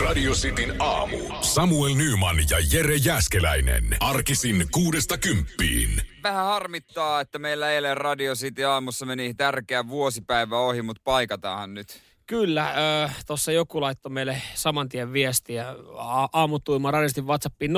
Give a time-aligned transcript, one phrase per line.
[0.00, 1.18] Radio Cityn aamu.
[1.40, 3.96] Samuel Nyman ja Jere Jäskeläinen.
[4.00, 6.02] Arkisin kuudesta kymppiin.
[6.22, 12.02] Vähän harmittaa, että meillä eilen Radio City aamussa meni tärkeä vuosipäivä ohi, mutta paikataanhan nyt.
[12.26, 12.74] Kyllä,
[13.04, 17.74] äh, tuossa joku laittoi meille saman tien viestiä A- aamutuima radistin WhatsAppiin 0447255854.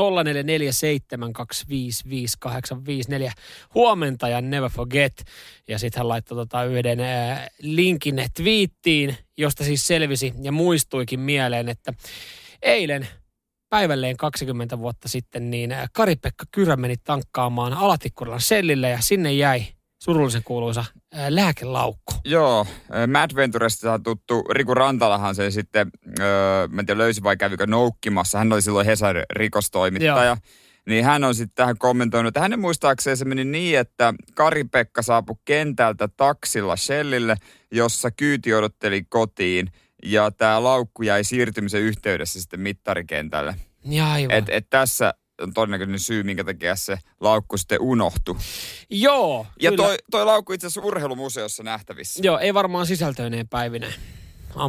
[3.75, 5.25] Huomenta ja never forget.
[5.69, 11.69] Ja sitten hän laittoi tota yhden äh, linkin twiittiin, josta siis selvisi ja muistuikin mieleen,
[11.69, 11.93] että
[12.63, 13.09] eilen
[13.69, 19.67] päivälleen 20 vuotta sitten, niin äh, Kari-Pekka Kyrä meni tankkaamaan Alatikkurilan sellille ja sinne jäi
[20.03, 20.81] surullisen kuuluisa
[21.17, 22.15] äh, lääkelaukku.
[22.25, 27.37] Joo, äh, Mad Venturesta tuttu Riku Rantalahan sen sitten, öö, mä en tiedä löysi vai
[27.37, 28.39] kävikö noukkimassa.
[28.39, 30.25] Hän oli silloin Hesarin rikostoimittaja.
[30.25, 30.37] Joo.
[30.89, 35.37] Niin hän on sitten tähän kommentoinut, että hänen muistaakseen se meni niin, että Kari-Pekka saapui
[35.45, 37.37] kentältä taksilla Shellille,
[37.71, 39.73] jossa kyyti odotteli kotiin.
[40.05, 43.57] Ja tämä laukku jäi siirtymisen yhteydessä sitten mittarikentälle.
[43.85, 44.37] Ja aivan.
[44.37, 48.37] Et, et tässä on todennäköinen syy, minkä takia se laukku sitten unohtui.
[48.91, 49.85] Joo, Ja kyllä.
[49.85, 52.21] toi, toi laukku itse asiassa urheilumuseossa nähtävissä.
[52.25, 53.87] Joo, ei varmaan sisältöineen päivinä.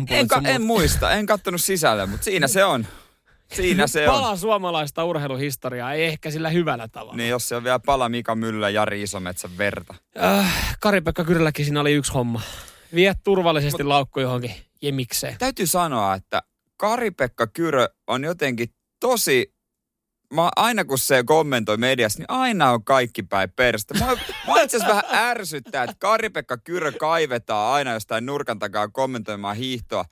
[0.09, 2.88] En, ka- en muista, en kattonut sisälle, mutta siinä se on.
[3.54, 4.16] Siinä se on.
[4.16, 7.16] Pala suomalaista urheiluhistoriaa, ei ehkä sillä hyvällä tavalla.
[7.16, 9.96] Niin jos se on vielä pala Mika Myllä ja Jari Isometsän verta.
[10.24, 12.42] Äh, Kari-Pekka Kyrälläkin siinä oli yksi homma.
[12.96, 13.90] Vie turvallisesti Mut...
[13.90, 15.36] laukku johonkin jemikseen.
[15.40, 16.42] Täytyy sanoa, että
[16.78, 19.56] Kari-Pekka Kyrö on jotenkin tosi...
[20.34, 23.94] Mä, aina kun se kommentoi mediassa, niin aina on kaikki päin perästä.
[23.94, 24.06] Mä,
[24.48, 30.06] mä itse asiassa vähän ärsyttää, että Kari-Pekka Kyrö kaivetaan aina jostain nurkan takaa kommentoimaan hiihtoa.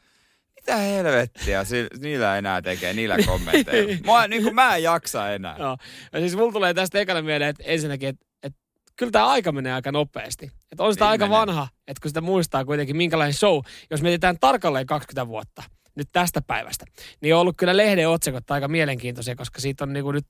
[0.56, 3.94] Mitä helvettiä si- niillä enää tekee, niillä kommenteilla.
[4.06, 5.56] Mä, niin kuin mä en jaksa enää.
[5.60, 5.78] Joo.
[6.14, 8.60] Ja siis mulla tulee tästä ekana mieleen, että ensinnäkin, että, että
[8.96, 10.52] kyllä tämä aika menee aika nopeasti.
[10.72, 11.40] Että on sitä Niin aika menee.
[11.40, 13.60] vanha, että kun sitä muistaa kuitenkin minkälainen show,
[13.92, 15.64] jos mietitään tarkalleen 20 vuotta
[15.96, 16.86] nyt tästä päivästä,
[17.22, 20.26] niin on ollut kyllä lehden otsikot aika mielenkiintoisia, koska siitä on niinku nyt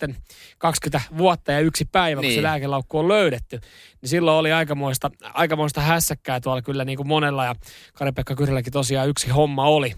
[0.57, 2.43] 20 vuotta ja yksi päivä, kun se Niin.
[2.43, 3.59] lääkelaukku on löydetty.
[4.01, 7.55] Niin silloin oli aikamoista, aikamoista hässäkkää tuolla kyllä niinku monella ja
[7.93, 8.35] Kari-Pekka
[8.71, 9.93] tosiaan yksi homma oli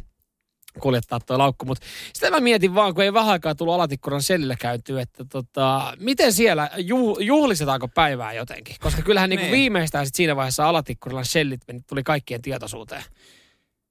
[0.80, 1.66] kuljettaa tuo laukku.
[1.66, 5.94] Mutta sitä mä mietin vaan, kun ei vähän aikaa tullut Alatikkuran sellillä käytyä, että tota,
[6.00, 8.76] miten siellä, ju, juhlistetaanko päivää jotenkin?
[8.80, 9.52] Koska kyllähän niinku Niin.
[9.56, 13.04] viimeistään sit siinä vaiheessa Alatikkuran sellit meni- tuli kaikkien tietoisuuteen.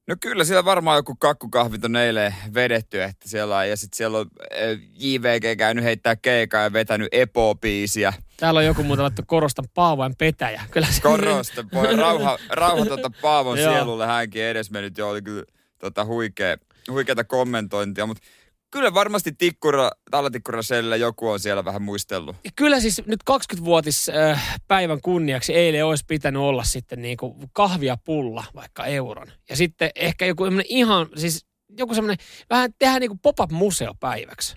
[0.09, 4.19] No kyllä siellä varmaan joku kakkukahvit on eilen vedetty, että siellä on, ja sitten siellä
[4.19, 8.13] on eh, JVG käynyt heittää keikaa ja vetänyt Epo-biisiä.
[8.37, 10.63] Täällä on joku muuten laittu korostan Paavoin petäjä.
[10.71, 15.45] Kyllä se Korosta, voi rauha, rauha tuota Paavon sielulle hänkin edesmennyt, jo oli kyllä
[15.79, 16.57] tota huikea,
[16.91, 18.23] huikeata kommentointia, mutta
[18.71, 22.37] kyllä varmasti tikkura, talatikkurilla selle joku on siellä vähän muistellut.
[22.57, 27.97] Kyllä siis nyt 20-vuotis äh, päivän kunniaksi eilen olisi pitänyt olla sitten niin kuin kahvia
[28.05, 29.29] pulla, vaikka euron.
[29.51, 31.47] Ja sitten ehkä joku ihan, siis
[31.79, 34.57] joku semmoinen, vähän tehdään niin kuin pop-up museopäiväksi.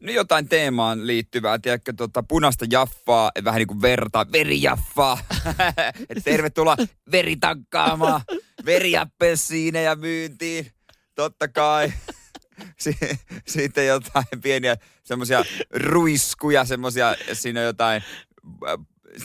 [0.00, 5.18] No jotain teemaan liittyvää, tiedätkö, tota, punaista jaffaa, vähän niin kuin verta, verijaffaa.
[6.08, 6.76] Et tervetuloa
[7.12, 8.20] veritankkaamaan,
[8.64, 10.66] veriappelsiineja myyntiin,
[11.18, 11.92] totta kai.
[12.78, 12.98] Si-
[13.46, 18.02] sitten jotain pieniä semmoisia ruiskuja, semmoisia, siinä on jotain,
[18.68, 18.78] äh,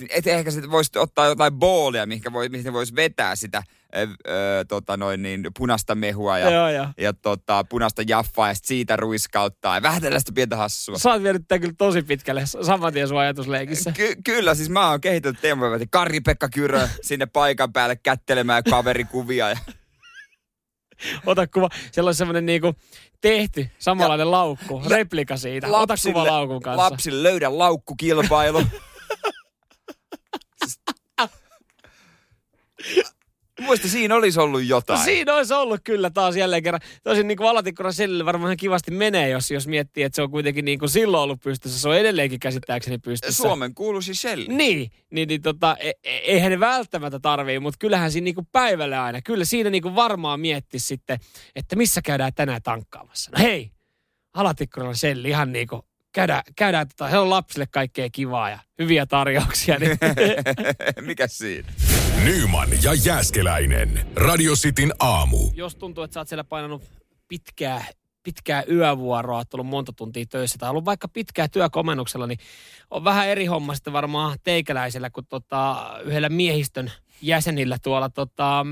[0.09, 3.63] et ehkä sitten voisi ottaa jotain boolia, mihinkä voi, mihin voisi vetää sitä äh,
[4.01, 4.07] äh,
[4.67, 6.87] tota noin niin, punaista mehua ja, Joo, joo.
[6.97, 9.75] ja tota, punaista jaffaa ja siitä ruiskauttaa.
[9.75, 10.97] Ja vähän tällaista pientä hassua.
[10.97, 13.91] Sä oot vienyt kyllä tosi pitkälle saman tien sun ajatusleikissä.
[13.91, 15.87] Ky- kyllä, siis mä oon kehitellyt teemapäivät.
[15.91, 19.49] Kari-Pekka Kyrö sinne paikan päälle kättelemään kaverikuvia.
[19.49, 19.57] Ja...
[21.25, 21.69] Ota kuva.
[21.91, 22.73] Siellä on semmoinen niinku
[23.21, 25.67] tehty samanlainen laukku, replika siitä.
[25.67, 26.83] Ota kuva laukun kanssa.
[26.83, 28.63] Lapsille löydä laukkukilpailu.
[33.63, 34.99] Muista siinä olisi ollut jotain.
[34.99, 36.81] No siinä olisi ollut kyllä taas jälleen kerran.
[37.03, 40.65] Tosin niin kuin sellille varmaan ihan kivasti menee, jos, jos miettii, että se on kuitenkin
[40.65, 41.79] niin kuin silloin ollut pystyssä.
[41.79, 43.43] Se on edelleenkin käsittääkseni pystyssä.
[43.43, 44.45] Suomen kuuluisi Shell.
[44.47, 49.03] Niin, niin, niin tota, e- e- eihän ne välttämättä tarvii, mutta kyllähän siinä niinku päivällä
[49.03, 51.19] aina, kyllä siinä niinku varmaan miettisi sitten,
[51.55, 53.31] että missä käydään tänään tankkaamassa.
[53.31, 53.71] No hei,
[54.33, 59.79] Alatikkuran selli ihan niinku, käydään, käydään tota, heillä on lapsille kaikkea kivaa ja hyviä tarjouksia.
[59.79, 59.97] Niin.
[61.07, 61.73] Mikä siinä?
[62.23, 64.07] Nyman ja Jääskeläinen.
[64.15, 65.37] Radio Cityn aamu.
[65.55, 66.83] Jos tuntuu, että sä oot siellä painanut
[67.27, 67.85] pitkää,
[68.23, 72.39] pitkää yövuoroa, oot ollut monta tuntia töissä tai ollut vaikka pitkää työkomennuksella, niin
[72.91, 76.91] on vähän eri homma sitten varmaan teikäläisellä kuin tota, yhdellä miehistön
[77.21, 78.65] jäsenillä tuolla, tota,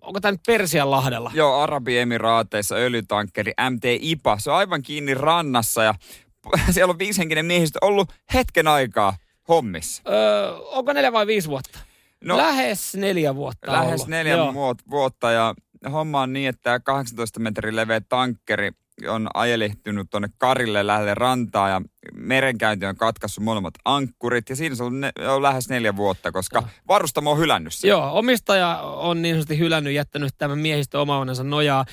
[0.00, 1.30] onko tämä nyt Persianlahdella?
[1.34, 4.38] Joo, Arabiemiraateissa öljytankkeri MT IPA.
[4.38, 5.94] Se on aivan kiinni rannassa ja
[6.70, 9.16] siellä on viishenkinen miehistö ollut hetken aikaa
[9.48, 10.02] hommissa.
[10.08, 11.87] Öö, onko neljä vai viisi vuotta?
[12.24, 14.08] No, lähes neljä vuotta lähes ollut.
[14.08, 14.52] neljä Joo.
[14.52, 15.54] vuot- vuotta ja
[15.92, 18.70] homma on niin, että tämä 18 metrin leveä tankkeri
[19.08, 21.82] on ajelehtunut tuonne Karille lähelle rantaa ja
[22.14, 24.50] merenkäynti on katkaissut molemmat ankkurit.
[24.50, 27.88] Ja siinä se on, ne, on lähes neljä vuotta, koska varustamo on hylännyt sen.
[27.88, 31.84] Joo, omistaja on niin sanotusti hylännyt, jättänyt tämän miehistön omaunensa nojaa.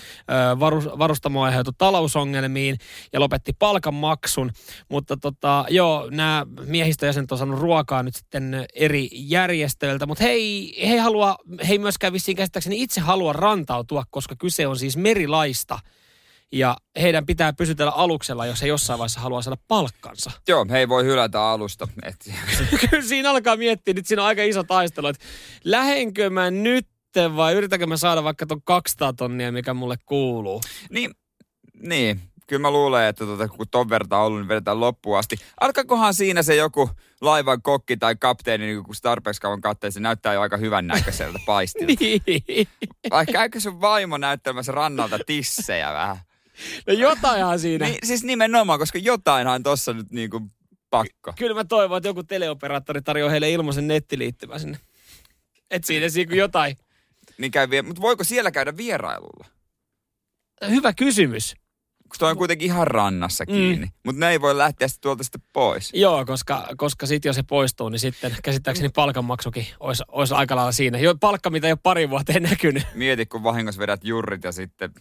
[0.60, 2.78] Varus, varustamo aiheutui talousongelmiin
[3.14, 4.52] ja lopetti palkanmaksun.
[4.90, 10.06] Mutta tota, joo, nämä miehistöjäsenet on saanut ruokaa nyt sitten eri järjestöiltä.
[10.06, 11.36] Mutta hei, he, halua,
[11.68, 15.80] he ei myöskään vissiin käsittääkseni itse halua rantautua, koska kyse on siis merilaista.
[16.52, 20.32] Ja heidän pitää pysytellä aluksella, jos he jossain vaiheessa haluaa saada palkkansa.
[20.48, 21.88] Joo, he ei voi hylätä alusta.
[22.04, 22.16] Et,
[22.90, 25.26] Kyllä siinä alkaa miettiä, nyt siinä on aika iso taistelu, että
[25.64, 26.88] lähenkö mä nyt
[27.36, 30.62] vai yritänkö mä saada vaikka ton 200 tonnia, mikä mulle kuuluu.
[30.90, 31.12] niin,
[31.80, 35.36] niin, kyllä mä luulen, että tota, kun ton verta on ollut, niin vedetään loppuun asti.
[35.62, 36.90] Alkakohan siinä se joku
[37.22, 41.40] laivan kokki tai kapteeni, niin kun tarpeeksi kauan katsoo, se näyttää jo aika hyvän näköiseltä
[41.46, 41.94] paistilta.
[42.04, 42.68] Niin.
[43.10, 46.18] Vai käykö sun vaimo näyttämässä rannalta tissejä vähän?
[46.88, 47.86] No jotainhan siinä.
[47.86, 50.52] Niin, siis nimenomaan, koska jotainhan tossa nyt niin kuin
[50.90, 51.34] pakko.
[51.38, 54.78] Kyllä mä toivon, että joku teleoperaattori tarjoaa heille ilmaisen nettiliittymän sinne.
[55.72, 56.78] Et siinä siinä jotain.
[57.38, 59.46] Niin käy vie- Mutta voiko siellä käydä vierailulla?
[60.70, 61.56] Hyvä kysymys.
[62.10, 63.86] Kun toi on kuitenkin ihan rannassa kiinni.
[63.86, 63.92] Mm.
[64.06, 65.92] Mutta ne ei voi lähteä sitten tuolta sitten pois.
[65.94, 70.72] Joo, koska, koska sitten jos se poistuu, niin sitten käsittääkseni palkanmaksukin olisi, olisi aika lailla
[70.72, 70.98] siinä.
[70.98, 72.84] Jo, palkka, mitä ei ole pari vuoteen näkynyt.
[72.94, 74.92] Mieti, kun vahingossa vedät jurrit ja sitten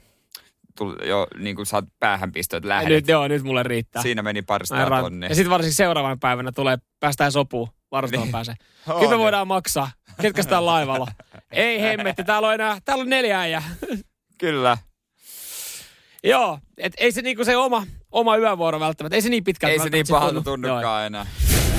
[0.78, 2.88] tuli jo niin kuin saat päähänpistöt lähdet.
[2.88, 4.02] Nyt, joo, nyt mulle riittää.
[4.02, 5.28] Siinä meni parista en ran- tonnia.
[5.28, 8.32] Ja sitten varsinkin seuraavana päivänä tulee, päästään sopuun, varustamoon Niin.
[8.32, 8.54] pääsee.
[8.88, 9.22] On Kyllä me ne.
[9.22, 9.90] voidaan maksaa.
[10.22, 11.06] Ketkä sitä on laivalla?
[11.52, 13.62] Ei hemmetti, täällä on enää, täällä on neljä äijää.
[14.38, 14.78] Kyllä.
[16.24, 19.78] Joo, et ei se niinku se oma, oma yövuoro välttämättä, ei se niin pitkältä Ei
[19.78, 21.26] se niin pahalta tunnukaan enää.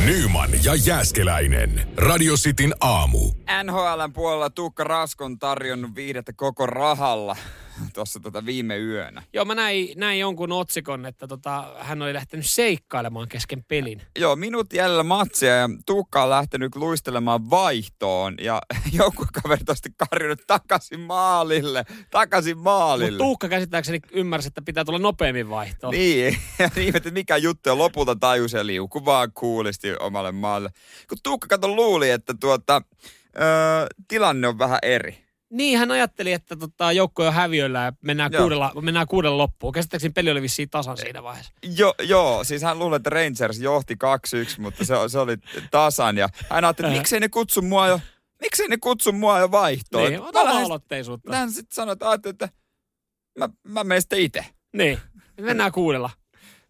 [0.06, 1.88] Nyman ja Jääskeläinen.
[1.98, 3.20] Radio Cityn aamu.
[3.64, 7.36] NHLn puolella Tuukka Raskon tarjonnut viihdettä koko rahalla
[7.94, 9.24] tuossa tota viime yönä.
[9.34, 14.02] Joo, mä näin, näin jonkun otsikon, että tota, hän oli lähtenyt seikkailemaan kesken pelin.
[14.20, 18.62] Joo, minut jäljellä matsia ja Tuukka on lähtenyt luistelemaan vaihtoon ja
[18.94, 23.18] joku kaveri tosti karjunut takaisin maalille, takaisin Mutta maalille.
[23.18, 25.94] Tuukka käsittääkseni ymmärsi, että pitää tulla nopeammin vaihtoon.
[25.94, 30.70] Niin, ja niin, että mikä juttu ja lopulta tajusi ja liuku vaan kuulisti omalle maalle.
[31.10, 32.82] Kun Tuukka kato luuli, että tuota,
[33.40, 35.25] öö, tilanne on vähän eri.
[35.52, 38.42] Niin, hän ajatteli, että tota, joukko on häviöllä ja mennään Joo.
[38.42, 39.74] kuudella, mennään kuudella loppuun.
[39.74, 41.52] Käsittääkseni peli oli vissiin tasan siinä vaiheessa.
[41.78, 45.38] Jo, joo, siis hän luuli, että Rangers johti 2-1, mutta se, se oli
[45.72, 46.18] tasan.
[46.18, 48.00] Ja hän ajatteli, että miksei ne kutsu mua jo,
[48.42, 50.10] miksei ne kutsu mua jo vaihtoon.
[50.10, 51.36] Niin, ota lähdin- aloitteisuutta.
[51.36, 52.50] Hän sitten sanoi, että, että
[53.40, 54.46] mä, mä menen sitten itse.
[54.74, 55.00] Niin,
[55.42, 56.10] mennään kuudella.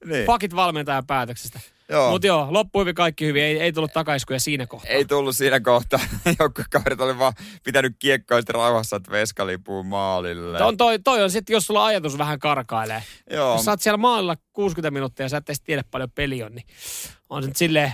[0.05, 0.25] Niin.
[0.25, 1.59] Pakit valmentajan päätöksestä.
[1.89, 2.11] Joo.
[2.11, 3.43] Mutta joo, loppu hyvin, kaikki hyvin.
[3.43, 4.91] Ei, ei tullut takaiskuja siinä kohtaa.
[4.91, 5.99] Ei tullut siinä kohtaa.
[6.39, 10.63] Joku kaverit oli vaan pitänyt kiekkoa sitten rauhassa, että veskalipuu maalille.
[10.63, 13.03] On toi, toi on sitten, jos sulla ajatus vähän karkailee.
[13.29, 13.53] Joo.
[13.53, 16.55] Jos sä oot siellä maalilla 60 minuuttia ja sä et edes tiedä paljon peli on,
[16.55, 16.65] niin
[17.29, 17.93] on se silleen...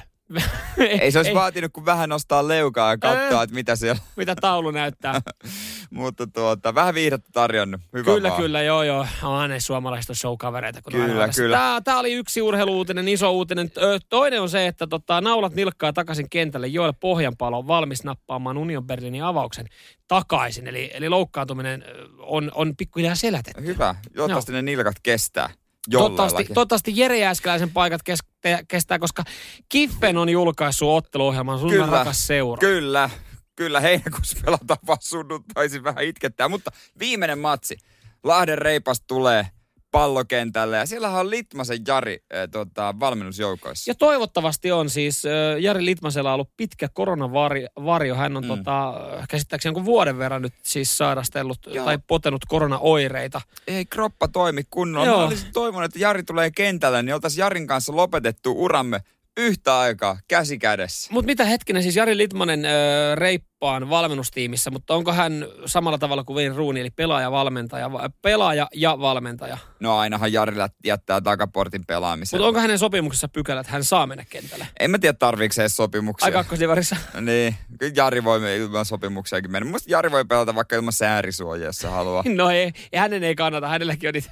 [1.02, 3.44] Ei se olisi vaatinut kuin vähän nostaa leukaa ja katsoa, Ei.
[3.44, 4.02] että mitä siellä.
[4.16, 5.22] Mitä taulu näyttää.
[5.90, 7.82] Mutta tuota, vähän viihdettä tarjonnut.
[7.94, 8.42] Hyvä kyllä, vaan.
[8.42, 9.08] kyllä, joo, joo.
[9.24, 10.82] On ne suomalaiset on showkavereita.
[10.82, 11.58] Kun Kyllä, kyllä.
[11.58, 13.72] Tää, tää oli yksi urheiluutinen, iso uutinen.
[14.10, 16.68] Toinen on se, että tota, naulat nilkkaa takaisin kentälle.
[16.68, 19.66] Joel Pohjanpalo on valmis nappaamaan Union Berlinin avauksen
[20.08, 20.68] takaisin.
[20.68, 21.86] Eli, eli loukkaantuminen
[22.20, 23.66] on, on pikkuhiljaa selätetty.
[23.66, 23.96] Hyvä.
[24.16, 25.50] Toivottavasti ne nilkat kestää.
[25.90, 29.24] Toivottavasti, toivottavasti Jere Jääskeläisen paikat kes, te, kestää, koska
[29.70, 31.86] Kiffen on julkaissut otteluohjelman sun Kyllä.
[31.86, 32.60] rakas seura.
[32.60, 33.10] Kyllä,
[33.56, 37.78] kyllä heinäkuussa pelataan vaan sunnuntaisin vähän itkettää, mutta viimeinen matsi.
[38.24, 39.48] Lahden reipas tulee
[39.92, 43.92] pallokentälle ja siellähän on Litmasen Jari äh, tota, valmennusjoukoissa.
[43.92, 45.30] Ja toivottavasti on siis, ö,
[45.60, 48.16] Jari Litmasella on ollut pitkä koronavarjo.
[48.16, 48.48] Hän on mm.
[48.48, 48.94] tota,
[49.30, 51.86] käsittääkseni jonkun vuoden verran nyt siis sairastellut Joo.
[51.86, 53.42] tai potenut koronaoireita.
[53.68, 55.08] Ei kroppa toimi kunnolla.
[55.08, 55.18] Joo.
[55.18, 59.02] Mä olisin toivonut, että Jari tulee kentälle, niin oltaisiin Jarin kanssa lopetettu uramme
[59.38, 61.14] yhtä aikaa käsi kädessä.
[61.14, 66.36] Mutta mitä hetkinen, siis Jari Litmanen ö, reippaan valmennustiimissä, mutta onko hän samalla tavalla kuin
[66.38, 69.58] Wayne Rooney, eli pelaaja, valmentaja, va- pelaaja ja valmentaja?
[69.80, 72.38] No ainahan Jari jättää takaportin pelaamisen.
[72.38, 74.68] Mutta onko hänen sopimuksessa pykälä, että hän saa mennä kentälle?
[74.80, 76.26] En mä tiedä tarviiko edes sopimuksia.
[76.26, 76.96] Ai kakkosdivarissa?
[77.22, 79.70] Niin, kyllä Jari voi ilman sopimuksiakin mennä.
[79.72, 82.24] Musta Jari voi pelata vaikka ilman säärisuojia, jos haluaa.
[82.36, 84.32] No ei, ei, hänen ei kannata, hänelläkin on niitä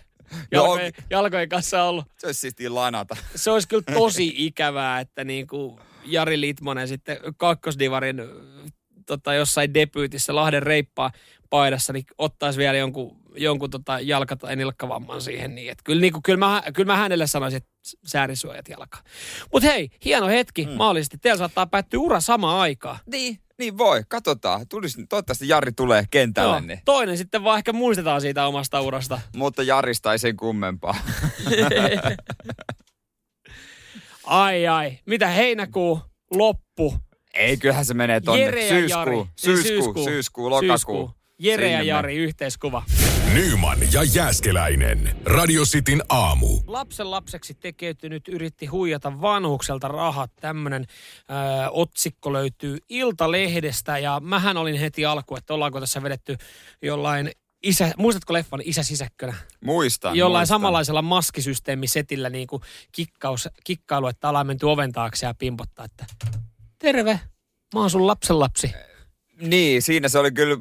[0.52, 0.66] Joo.
[0.66, 2.06] jalkojen, jalkojen kanssa ollut.
[2.18, 3.16] Se olisi siistiä lainata.
[3.36, 8.22] se olisi kyllä tosi ikävää, että niin kuin Jari Litmanen sitten kakkosdivarin
[9.06, 11.12] tota, jossain debyytissä Lahden reippaa
[11.50, 15.56] paidassa, niin ottaisi vielä jonkun, jonkun tota jalka- tai nilkkavamman siihen.
[15.56, 17.70] Niin, että kyllä, niin kuin, kyllä, mä, kyllä mä hänelle sanoisin, että
[18.06, 18.98] säärisuojat jalka.
[19.52, 20.72] Mutta hei, hieno hetki, mm.
[20.72, 21.18] mahdollisesti.
[21.18, 23.00] Teillä saattaa päättyä ura samaan aikaan.
[23.12, 23.40] Niin.
[23.60, 24.68] Niin voi, katsotaan.
[24.70, 26.56] Tulis, toivottavasti Jari tulee kentälle.
[26.56, 26.60] Joo.
[26.60, 26.82] Niin.
[26.86, 29.20] Toinen sitten vaan ehkä muistetaan siitä omasta urasta.
[29.36, 30.96] Mutta Jarista ei sen kummempaa.
[34.26, 36.02] ai ai, mitä heinäkuu,
[36.32, 36.96] loppu,
[37.34, 38.42] ei, kyllähän se menee tonne.
[38.44, 39.16] Jere ja syyskuu, Jari.
[39.36, 40.68] syyskuu, Niin, syyskuu, syyskuu, lokakuu.
[40.70, 41.12] Syyskuu.
[41.40, 42.84] Jere ja Jari, yhteiskuva.
[43.34, 45.16] Nyman ja Jääskeläinen.
[45.26, 46.48] Radio Cityn aamu.
[46.68, 50.32] Lapsen lapseksi tekeytynyt yritti huijata vanhukselta rahat.
[50.36, 56.36] Tämmöinen ö, otsikko löytyy Iltalehdestä ja mähän olin heti alku, että ollaanko tässä vedetty
[56.82, 57.32] jollain
[57.64, 59.34] Isä, muistatko leffan Isä sisäkkönä?
[59.64, 60.56] Muistan, Jollain muistan.
[60.56, 66.06] samanlaisella maskisysteemisetillä niin kuin kikkaus, kikkailu, että ollaan menty oven taakse ja pimpottaa, että
[66.80, 67.20] terve,
[67.74, 68.72] mä oon sun lapsen lapsi.
[69.42, 70.58] Niin, siinä se oli kyllä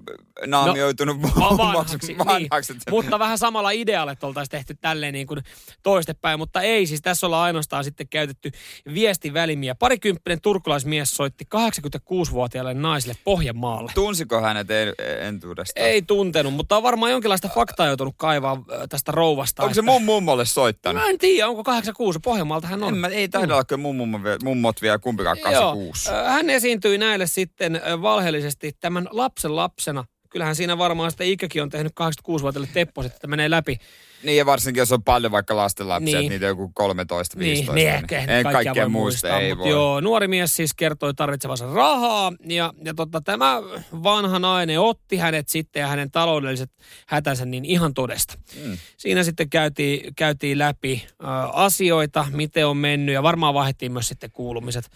[0.47, 1.29] naamioitunut no,
[1.59, 2.73] vanhaksi, vanhaksi.
[2.73, 2.83] Niin.
[2.91, 5.41] Mutta vähän samalla idealla, että oltaisiin tehty tälleen niin kuin
[5.83, 6.39] toistepäin.
[6.39, 8.51] Mutta ei, siis tässä ollaan ainoastaan sitten käytetty
[8.95, 9.75] viestivälimiä.
[9.75, 13.93] Parikymppinen turkulaismies soitti 86-vuotiaalle naiselle Pohjanmaalle.
[13.95, 15.87] Tunsiko hänet en, entuudestaan?
[15.87, 19.63] Ei tuntenut, mutta on varmaan jonkinlaista faktaa joutunut kaivaa tästä rouvasta.
[19.63, 21.03] Onko se mun mummolle soittanut?
[21.03, 22.19] Mä en tiedä, onko 86.
[22.19, 22.95] Pohjanmaalta hän on.
[22.95, 26.11] En mä, ei taida olla kyllä mun mummo, mummot vielä kumpikaan 86.
[26.11, 26.25] Joo.
[26.25, 30.05] Hän esiintyi näille sitten valheellisesti tämän lapsen lapsena.
[30.31, 33.79] Kyllähän siinä varmaan sitten ikäkin on tehnyt 86-vuotiaille teppo, että menee läpi.
[34.23, 36.21] Niin ja varsinkin, jos on paljon vaikka lastenlapsia, Niin.
[36.21, 36.31] niin.
[36.31, 37.75] niitä on joku 13, 15.
[37.75, 39.71] Niin, niin ehkä en kaikkea, kaikkea voi muista, muistaa, ei mutta voi.
[39.73, 43.63] joo, nuori mies siis kertoi tarvitsevansa rahaa ja, ja tota, tämä
[44.03, 46.71] vanha nainen otti hänet sitten ja hänen taloudelliset
[47.07, 48.35] hätänsä niin ihan todesta.
[48.65, 48.79] Mm.
[48.97, 54.31] Siinä sitten käytiin, käytiin läpi ö, asioita, miten on mennyt ja varmaan vaihdettiin myös sitten
[54.33, 54.91] kuulumiset.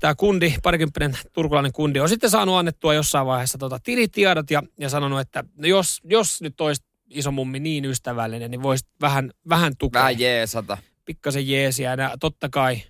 [0.00, 4.88] Tämä kundi, parikymppinen turkulainen kundi on sitten saanut annettua jossain vaiheessa tota tilitiedot ja, ja
[4.88, 9.76] sanonut, että no jos, jos nyt olisi iso mummi niin ystävällinen, niin voisi vähän, vähän
[9.78, 10.78] tukea Vähän jeesata.
[11.04, 11.94] pikkasen jeesiä.
[11.94, 12.82] Ja totta kai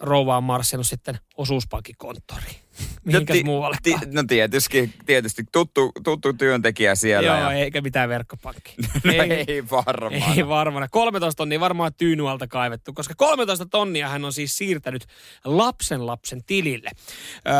[0.00, 2.56] rouva on marssinut sitten osuuspankikonttoriin.
[3.04, 3.76] Mihinkäs ti- muualle?
[3.82, 7.26] ti- no tietysti, tietysti tuttu, tuttu työntekijä siellä.
[7.26, 7.52] Joo, ja...
[7.52, 8.74] eikä mitään verkkopankki.
[9.04, 9.12] No
[9.46, 10.36] ei varmaan.
[10.36, 10.88] Ei varmana.
[10.88, 15.06] 13 tonnia varmaan tyynyalta kaivettu, koska 13 tonnia hän on siis siirtänyt
[15.44, 16.90] lapsen lapsen tilille.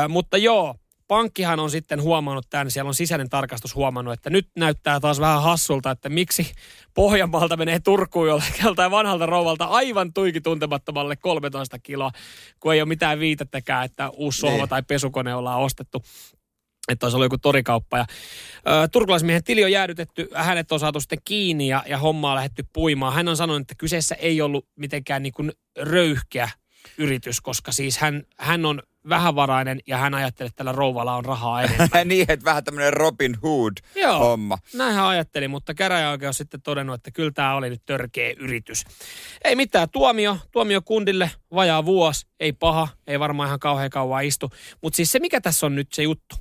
[0.05, 0.75] Ö, mutta joo,
[1.09, 5.43] pankkihan on sitten huomannut tämän, siellä on sisäinen tarkastus huomannut, että nyt näyttää taas vähän
[5.43, 6.53] hassulta, että miksi
[6.95, 8.29] Pohjanmaalta menee Turkuun
[8.65, 12.11] joltain vanhalta rouvalta aivan tuiki tuntemattomalle 13 kiloa,
[12.61, 14.69] kun ei ole mitään viitettäkään, että uusi sohva Niin.
[14.69, 16.05] tai pesukone ollaan ostettu
[16.89, 17.99] että olisi ollut joku torikauppa.
[17.99, 18.07] Ja,
[18.69, 23.13] ö, turkulaismiehen tili on jäädytetty, hänet on saatu sitten kiinni ja, ja hommaa lähetty puimaan.
[23.13, 26.51] Hän on sanonut, että kyseessä ei ollut mitenkään niin kuin röyhkeä
[26.99, 31.63] yritys, koska siis hän, hän on vähävarainen ja hän ajattelee, että tällä rouvalla on rahaa
[31.63, 31.89] enemmän.
[32.09, 33.37] niin, että vähän tämmöinen Robin.
[33.43, 34.59] Hood-homma.
[34.75, 38.85] Näin hän ajatteli, mutta käräjäoikeus sitten todennut, että kyllä tämä oli nyt törkeä yritys.
[39.45, 44.51] Ei mitään, tuomio, tuomio kundille, vajaa vuosi, ei paha, ei varmaan ihan kauhean kauan istu.
[44.83, 46.37] Mutta siis se, mikä tässä on nyt se juttu.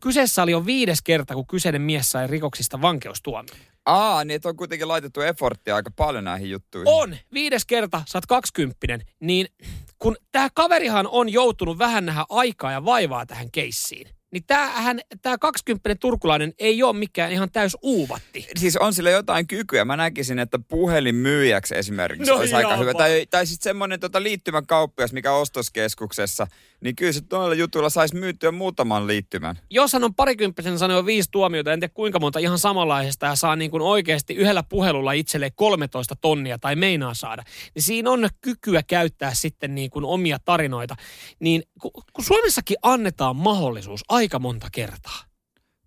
[0.00, 3.54] Kyseessä oli jo viides kerta, kun kyseinen mies sai rikoksista vankeustuomio.
[3.88, 6.88] Aa, niin on kuitenkin laitettu efforttia aika paljon näihin juttuihin.
[6.88, 9.46] On, viides kerta, sä oot kaksikymppinen, niin
[9.98, 15.38] kun tämä kaverihan on joutunut vähän nähdä aikaa ja vaivaa tähän keissiin, niin tämähän, tämä
[15.38, 18.46] kaksikymppinen turkulainen ei ole mikään ihan täys uuvatti.
[18.56, 19.84] Siis on sillä jotain kykyä.
[19.84, 22.94] Mä näkisin, että puhelinmyyjäksi esimerkiksi No olisi aika hyvä.
[22.94, 26.46] Tai, tai sitten semmoinen tota liittymäkauppias, mikä ostoskeskuksessa,
[26.80, 29.58] niin kyllä se noilla jutuilla saisi myytyä muutaman liittymän.
[29.70, 33.56] jos hän on parikymppisen sanoo viisi tuomiota, en tiedä kuinka monta ihan samanlaisesta ja saa
[33.56, 37.42] niin kuin oikeasti yhdellä puhelulla itselleen 13 tonnia tai meinaa saada,
[37.74, 40.96] niin siinä on kykyä käyttää sitten niin kuin omia tarinoita.
[41.40, 45.20] Niin kun, kun Suomessakin annetaan mahdollisuus aika monta kertaa,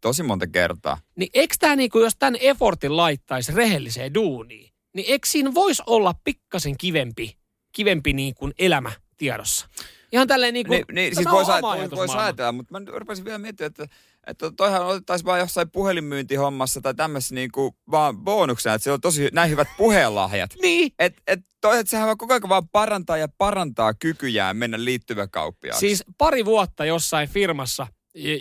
[0.01, 0.98] Tosi monta kertaa.
[1.15, 5.83] niin eikö tämä niin kuin, jos tämän effortin laittaisi rehelliseen duuniin, niin eikö siinä voisi
[5.86, 7.38] olla pikkasen kivempi,
[7.71, 9.67] kivempi niin kuin elämä tiedossa?
[10.12, 12.24] Ihan tälleen niin kuin, Niin, niin siis voisi vois, ajatusmaailma.
[12.24, 13.88] ajatella, mutta mä rupesin vielä miettimään, että,
[14.27, 19.01] että toihan otettaisiin vaan jossain puhelinmyyntihommassa tai tämmöisessä niin kuin vaan bonuksena, että siellä on
[19.01, 20.49] tosi näin hyvät puheenlahjat.
[20.61, 24.83] Niin, Et, et toi, että sehän vaan koko ajan vaan parantaa ja parantaa kykyjään mennä
[24.85, 25.79] liittyväkauppiaaksi.
[25.79, 27.87] Siis pari vuotta jossain firmassa,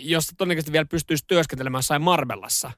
[0.01, 2.71] jossa todennäköisesti vielä pystyisi työskentelemään jossain Marbellassa,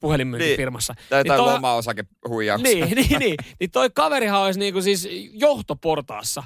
[0.00, 0.94] puhelinmyyntifirmassa.
[1.08, 2.86] tai jotain toi- loma-osakehuijauksia.
[2.86, 3.36] Niin, niin, niin.
[3.60, 6.42] Niin toi kaverihan olisi niinku siis johtoportaassa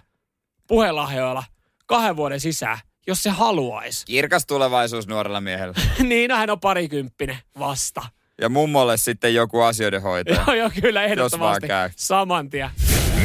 [0.69, 1.45] puhelahjoilla
[1.87, 4.07] kahden vuoden sisään, jos se haluaisi.
[4.07, 5.75] Kirkas tulevaisuus nuorella miehellä.
[6.09, 8.03] niin, no hän on parikymppinen vasta.
[8.41, 10.45] Ja mummolle sitten joku asioiden hoitaja.
[10.47, 11.67] Joo, joo, kyllä ehdottomasti.
[11.67, 11.91] käy.
[11.97, 12.71] Saman tien.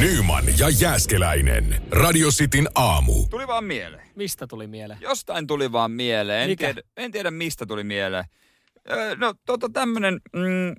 [0.00, 1.82] Nyman ja Jääskeläinen.
[1.90, 3.26] Radio Cityn aamu.
[3.30, 4.08] Tuli vaan mieleen.
[4.14, 4.98] Mistä tuli mieleen?
[5.02, 6.42] Jostain tuli vaan mieleen.
[6.42, 6.66] En Mikä?
[6.66, 8.24] tiedä, en tiedä mistä tuli mieleen.
[8.90, 10.76] Öö, no tota tämmönen mm,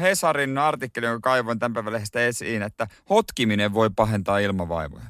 [0.00, 5.04] Hesarin artikkeli, jonka kaivoin tämän päivän lehdestä esiin, että hotkiminen voi pahentaa ilmavaivoja.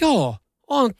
[0.00, 0.90] Joo, on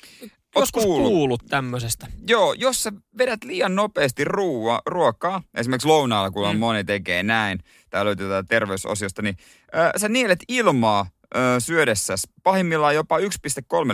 [0.60, 1.08] joskus kuullut?
[1.08, 2.06] kuullut tämmöisestä.
[2.28, 6.58] Joo, jos sä vedät liian nopeasti ruoa, ruokaa, esimerkiksi lounaalla, kun mm.
[6.58, 7.58] moni tekee näin,
[7.90, 9.36] tää löytyy tätä terveysosiosta, niin
[9.76, 13.24] äh, sä nielet ilmaa äh, syödessäsi pahimmillaan jopa 1,3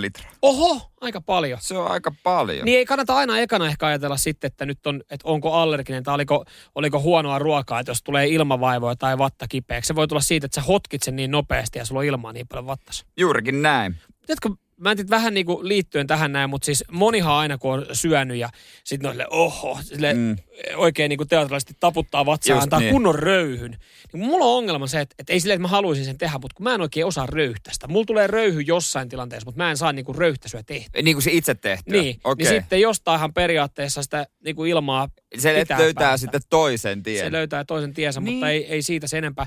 [0.01, 0.31] litraa.
[0.43, 1.59] Oho, aika paljon.
[1.63, 2.65] Se on aika paljon.
[2.65, 6.15] Niin ei kannata aina ekana ehkä ajatella sitten, että nyt on, että onko allerginen tai
[6.15, 9.89] oliko, oliko huonoa ruokaa, että jos tulee ilmavaivoja tai vatta kipeäksi.
[9.89, 12.49] Se voi tulla siitä, että sä hotkit sen niin nopeasti ja sulla on ilmaa niin
[12.49, 13.07] paljon vattassa.
[13.17, 13.97] Juurikin näin.
[14.27, 17.73] Tiedätkö, mä en tiedä vähän niin kuin liittyen tähän näin, mutta siis monihan aina kun
[17.73, 18.49] on syönyt ja
[18.85, 20.37] sitten on silleen, oho, sille mm.
[20.77, 22.93] oikein niin kuin teatraalisesti taputtaa vatsaa ja Just antaa niin.
[22.93, 23.77] kunnon röyhyn.
[24.13, 26.55] Niin mulla on ongelma se, että, että ei silleen, että mä haluaisin sen tehdä, mutta
[26.55, 27.89] kun mä en oikein osaa röyhtästä.
[27.89, 31.03] Mulla tulee röyhy jossain tilanteessa, mutta mä en saa niin kuin röyhtäsyä tehtyä.
[31.03, 32.03] Niin kuin se itse tehtyä.
[32.03, 32.47] Niin, Okei.
[32.47, 35.09] niin sitten jostainhan periaatteessa sitä niin kuin ilmaa
[35.39, 36.25] se pitää löytää päästä.
[36.25, 37.25] sitten toisen tien.
[37.27, 38.35] Se löytää toisen tiensä, Niin.
[38.35, 39.47] mutta ei, ei siitä sen enempää.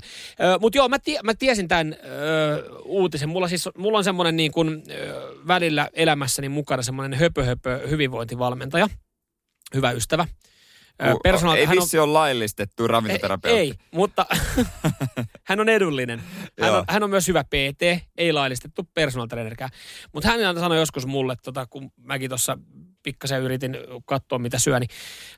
[0.60, 3.30] Mutta joo, mä, tie, mä tiesin tämän ö, uutisen.
[3.30, 8.90] Mulla, siis, mulla on semmoinen niin kuin, ö, välillä elämässäni mukana semmoinen höpö, höpö hyvinvointivalmentaja.
[9.74, 10.28] Hyvä ystävä.
[11.24, 13.60] Personal- ei hän on- vissi ole laillistettu ei, ravintoterapeutti.
[13.60, 14.26] ei, mutta
[15.48, 16.22] hän on edullinen.
[16.62, 19.70] Hän on, hän on myös hyvä PT, ei laillistettu personal trainerkään.
[20.14, 22.58] Mutta hän sanoi joskus mulle, tota, kun mäkin tuossa
[23.04, 24.90] pikkasen yritin katsoa, mitä syö, niin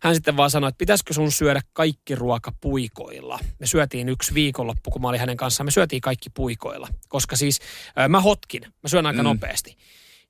[0.02, 3.40] hän sitten vaan sanoi, että pitäisikö sun syödä kaikki ruoka puikoilla.
[3.60, 6.88] Me syötiin yksi viikonloppu, kun mä olin hänen kanssaan, me syötiin kaikki puikoilla.
[7.10, 7.60] Koska siis
[8.00, 9.28] äh, mä hotkin, mä syön aika Mm.
[9.28, 9.78] nopeasti.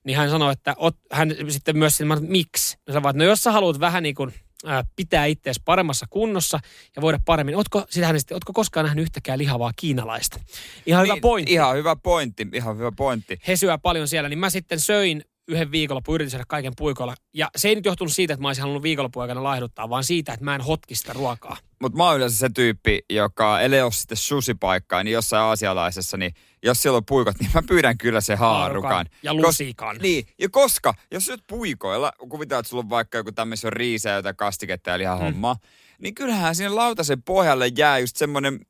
[0.04, 2.76] Niin hän sanoi, että ot, hän sitten myös, mä, sanoin, miksi?
[2.86, 4.34] Mä sanoin, että no jos sä haluat vähän niin kuin
[4.66, 6.60] ää, pitää itseäsi paremmassa kunnossa
[6.96, 7.56] ja voida paremmin.
[7.56, 10.40] Ootko, sitä hän sitten, ootko koskaan nähnyt yhtäkään lihavaa kiinalaista?
[10.86, 11.50] Ihan hyvä pointti.
[11.50, 13.38] Niin, Ihan hyvä pointti, ihan hyvä pointti.
[13.48, 17.14] He syö paljon siellä, niin mä sitten söin yhden viikonlopun, yritin syödä kaiken puikoilla.
[17.34, 20.32] Ja se ei nyt johtunut siitä, että mä olisin halunnut viikonlopun aikana laihduttaa, vaan siitä,
[20.32, 21.56] että mä en hotki sitä ruokaa.
[21.80, 26.34] Mutta mä oon yleensä se tyyppi, joka, ellei ole sitten susipaikkaa, niin jossain aasialaisessa, niin
[26.62, 29.06] jos siellä on puikot, niin mä pyydän kyllä se haarukan.
[29.22, 29.96] Ja lusikan.
[30.02, 34.34] Niin, ja koska, jos syöt puikoilla, kuvitellaan, että sulla on vaikka joku tämmöisen riisää, jota
[34.34, 35.56] kastiketta ja lihan hommaa,
[35.98, 38.60] niin kyllähän sinne lautasen pohjalle jää just semmoinen,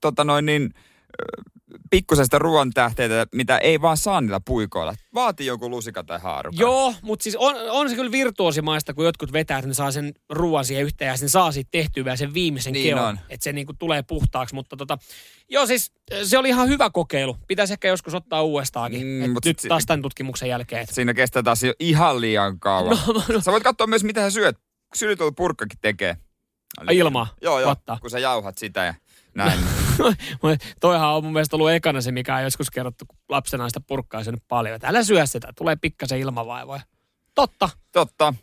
[0.00, 0.74] tota noin niin,
[1.74, 4.94] ö, pikkusesta ruoan tähteitä, mitä ei vaan saa niillä puikoilla.
[5.14, 6.58] Vaatii joku lusika tai haarukan.
[6.60, 10.12] Joo, mutta siis on, on se kyllä virtuosimaista, kun jotkut vetää, että ne saa sen
[10.30, 13.08] ruoan siihen yhteen ja sen saa siitä tehtyä vielä sen viimeisen Niin keon.
[13.08, 13.18] on.
[13.28, 14.98] Että se niinku tulee puhtaaksi, mutta tota,
[15.48, 15.92] joo siis
[16.24, 17.36] se oli ihan hyvä kokeilu.
[17.48, 19.06] Pitäisi ehkä joskus ottaa uudestaankin.
[19.06, 20.82] Mm, mut nyt sit- taas tämän tutkimuksen jälkeen.
[20.82, 20.88] Et.
[20.92, 22.98] Siinä kestää taas jo ihan liian kauan.
[23.06, 23.40] No, no.
[23.40, 24.56] Sä voit katsoa myös, mitä sä syöt.
[24.94, 26.16] Sylitolpurkkakin tekee.
[26.86, 27.26] Ai, ilmaa?
[27.42, 27.70] Joo, joo.
[27.70, 27.98] Vattaa.
[28.00, 28.94] Kun sä jauhat sitä ja
[29.34, 29.58] näin.
[30.80, 34.24] Toihan on mun mielestä ollut ekana se, mikä on joskus kerrottu, kun lapsena sitä purkkaa
[34.24, 34.74] syönyt paljon.
[34.74, 36.80] Että älä syö sitä, tulee pikkasen ilmavaivoja.
[37.34, 37.68] Totta.
[37.92, 38.34] Totta.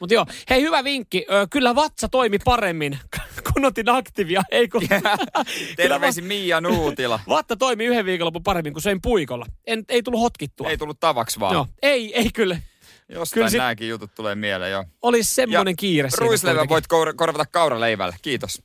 [0.00, 1.26] Mutta joo, hei hyvä vinkki.
[1.30, 2.98] Ö, kyllä vatsa toimi paremmin,
[3.52, 4.42] kun otin aktiivia.
[4.50, 4.82] Ei kun...
[5.76, 7.20] Terveisin Mia Nuutila.
[7.28, 9.46] Vatta toimi yhden viikonlopun paremmin kuin söin puikolla.
[9.66, 10.70] En, ei tullut hotkittua.
[10.70, 11.52] Ei tullut tavaksi vaan.
[11.52, 12.58] Joo, ei, ei kyllä.
[13.08, 14.84] Jostain Kyllä sit- nämäkin jutut tulee mieleen jo.
[15.02, 16.74] Olisi semmoinen kiire siinä Ruisleivän kuitenkin.
[16.74, 18.14] voit kor- korvata kauraleivällä.
[18.22, 18.62] Kiitos.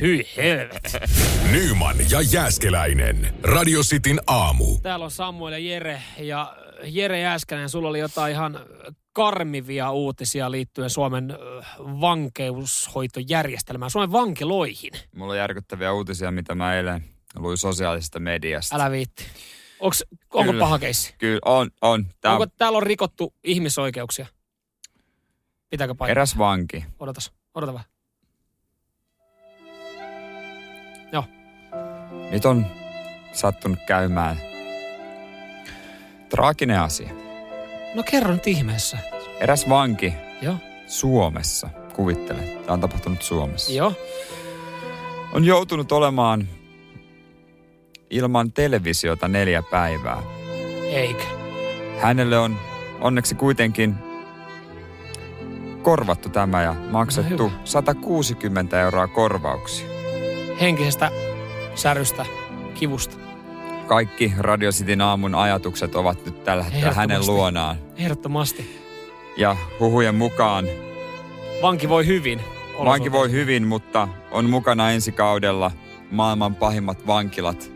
[0.00, 0.96] Hyi helvet.
[1.52, 3.34] Nyman ja Jääskeläinen.
[3.42, 4.78] Radio Cityn aamu.
[4.82, 6.02] Täällä on Samuel ja Jere.
[6.18, 8.60] Ja Jere Jääskänen, sulla oli jotain ihan
[9.12, 11.34] karmivia uutisia liittyen Suomen
[12.00, 14.92] vankeushoitojärjestelmään, Suomen vankiloihin.
[15.14, 17.04] Mulla on järkyttäviä uutisia, mitä mä eilen
[17.36, 18.76] luin sosiaalisesta mediasta.
[18.76, 19.24] Älä viitti.
[19.80, 20.64] Onks, onko Kyllä.
[20.64, 21.14] paha keissi?
[21.18, 22.06] Kyllä, on, on.
[22.20, 24.26] Tää Onko on täällä on rikottu ihmisoikeuksia?
[25.70, 26.10] Pitääkö paikkaa?
[26.10, 26.84] eräs vanki.
[27.00, 27.86] Odotas, odota vähän.
[31.12, 31.24] Joo,
[32.30, 32.66] Nyt on
[33.32, 34.40] sattunut käymään
[36.28, 37.10] traaginen asia.
[37.94, 38.98] no kerro nyt ihmeessä.
[39.40, 43.92] Eräs vanki Joo, Suomessa, kuvittele, tämä on tapahtunut Suomessa, joo.
[45.32, 46.48] on joutunut olemaan
[48.10, 50.22] ilman televisiota neljä päivää.
[50.90, 51.22] Eikö?
[52.00, 52.56] Hänelle on
[53.00, 53.94] onneksi kuitenkin
[55.82, 57.58] korvattu tämä ja maksettu No hyvä.
[57.64, 59.86] 160 euroa korvauksia.
[60.60, 61.10] Henkisestä
[61.74, 62.26] särystä,
[62.74, 63.16] kivusta.
[63.86, 67.76] Kaikki Radio Cityn aamun ajatukset ovat nyt tällä hetkellä hänen luonaan.
[67.96, 68.82] Ehdottomasti.
[69.36, 70.64] Ja huhujen mukaan
[71.62, 72.40] Vanki voi hyvin.
[72.84, 75.70] vanki voi hyvin, mutta on mukana ensi kaudella
[76.10, 77.75] maailman pahimmat vankilat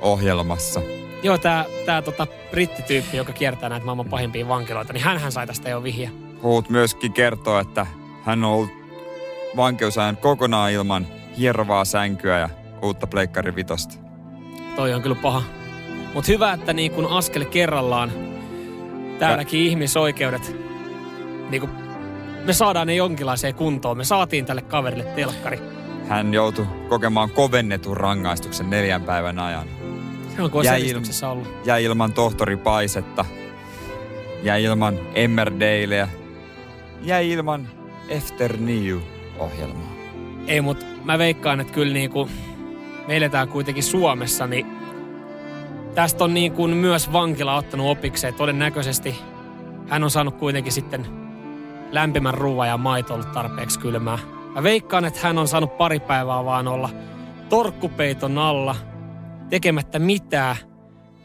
[0.00, 0.80] ohjelmassa.
[1.22, 5.68] Joo, tää, tää tota brittityyppi, joka kiertää näitä maailman pahimpia vankiloita, niin hän sai tästä
[5.68, 6.10] jo vihje.
[6.42, 7.86] Huut myöskin kertoo, että
[8.24, 8.70] hän on ollut
[9.56, 11.06] vankeusajan kokonaan ilman
[11.38, 12.48] hierovaa sänkyä ja
[12.82, 13.94] uutta pleikkari vitosta.
[14.76, 15.42] Toi on kyllä paha.
[16.14, 18.12] Mutta hyvä, että niin kun askel kerrallaan
[19.18, 20.56] täälläkin ihmisoikeudet,
[21.50, 21.70] niin kun
[22.44, 23.96] me saadaan ne jonkinlaiseen kuntoon.
[23.96, 25.60] Me saatiin tälle kaverille telkkari.
[26.08, 29.68] Hän joutui kokemaan kovennetun rangaistuksen neljän päivän ajan.
[30.36, 31.48] Se on kuin Jäi selistyksessä ollut.
[31.64, 33.24] Jäi ilman tohtoripaisetta.
[34.42, 36.08] jäi ilman Emmerdaleä,
[37.02, 37.68] jäi ilman
[38.16, 39.92] After New-ohjelmaa.
[40.46, 42.28] Ei, mutta mä veikkaan, että kyllä niinku,
[43.08, 44.66] me eletään kuitenkin Suomessa, niin
[45.94, 48.34] tästä on niin kuin myös vankila ottanut opikseen.
[48.34, 49.14] Todennäköisesti
[49.88, 51.06] hän on saanut kuitenkin sitten
[51.90, 54.18] lämpimän ruoan ja maito ollut tarpeeksi kylmää.
[54.54, 56.90] Mä veikkaan, että hän on saanut pari päivää vaan olla
[57.48, 58.76] torkkupeiton alla,
[59.50, 60.56] tekemättä mitään,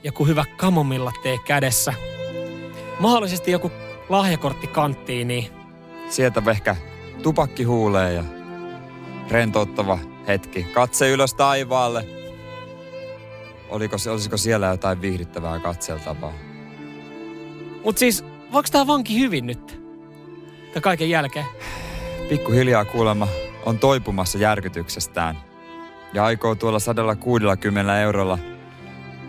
[0.04, 1.94] joku hyvä kamomilla tee kädessä.
[3.00, 3.72] Mahdollisesti joku
[4.10, 5.48] lahjakortti kanttiin, niin
[6.10, 6.76] Sieltä ehkä
[7.24, 8.24] tupakki huulee ja
[9.30, 10.64] rentouttava hetki.
[10.64, 12.08] Katse ylös taivaalle.
[13.70, 16.34] Oliko, olisiko siellä jotain viihdyttävää katseltavaa?
[17.84, 19.82] Mutta siis, voiko tämä vanki hyvin nyt?
[20.74, 21.46] Tän kaiken jälkeen.
[22.30, 23.28] Pikkuhiljaa kuulemma
[23.66, 25.38] on toipumassa järkytyksestään
[26.14, 28.40] ja aikoo tuolla 160 eurolla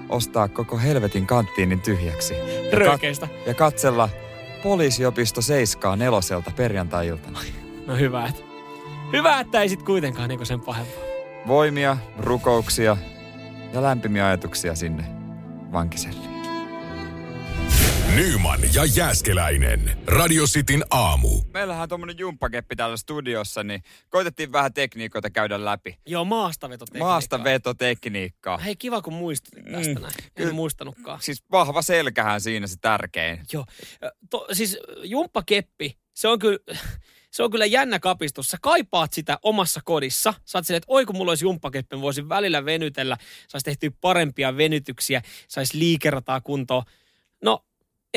[0.08, 2.34] ostaa koko helvetin kanttiinin tyhjäksi.
[2.34, 2.78] Ja,
[3.26, 4.08] kat- ja katsella
[4.62, 7.40] poliisiopisto seiskaa neloselta perjantai-iltana.
[7.86, 8.40] No hyvä, että,
[9.12, 11.02] hyvä, että ei sit kuitenkaan niinku sen pahempaa.
[11.46, 12.96] Voimia, rukouksia
[13.72, 15.04] ja lämpimiä ajatuksia sinne
[15.72, 16.27] vankiselliin.
[18.18, 19.98] Nyman ja Jääskeläinen.
[20.06, 21.28] Radio Cityn aamu.
[21.54, 25.98] Meillähän on tuommoinen jumppakeppi täällä studiossa, niin koitettiin vähän tekniikoita käydä läpi.
[26.06, 27.08] Joo, maastavetotekniikkaa.
[27.08, 28.58] Maastavetotekniikkaa.
[28.58, 30.14] Hei, kiva kun muistutit tästä Mm, näin.
[30.18, 30.52] En kyllä.
[30.52, 31.22] muistanutkaan.
[31.22, 33.40] Siis vahva selkähän siinä se tärkein.
[33.52, 33.64] Joo.
[34.30, 36.58] To, siis jumppakeppi, se on kyllä...
[37.30, 38.46] Se on kyllä jännä kapistus.
[38.48, 40.34] Sä kaipaat sitä omassa kodissa.
[40.44, 43.16] Sä oot silleen, että oi kun mulla olisi jumppakeppi, mä voisin välillä venytellä.
[43.48, 46.82] Saisi tehtyä parempia venytyksiä, saisi liikerataa kuntoon.
[47.42, 47.64] No,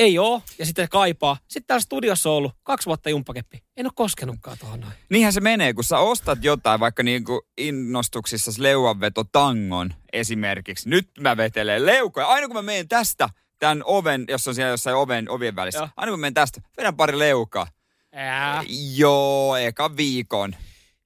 [0.02, 0.42] ei oo.
[0.58, 1.36] Ja sitten kaipaa.
[1.48, 3.62] Sitten täällä studiossa on ollut kaksi vuotta jumppakeppi.
[3.76, 4.92] En ole koskenutkaan tuohon noin.
[5.10, 10.88] Niinhän se menee, kun sä ostat jotain, vaikka niinku innostuksissa leuanveto tangon esimerkiksi.
[10.88, 12.26] Nyt mä vetelen leukoja.
[12.26, 15.80] Aina kun mä menen tästä, tämän oven, jos on siellä jossain oven, ovien välissä.
[15.80, 15.88] Joo.
[15.96, 17.66] Aina kun mä menen tästä, vedän pari leukaa.
[18.12, 18.64] Ää.
[18.94, 20.54] Joo, eka viikon.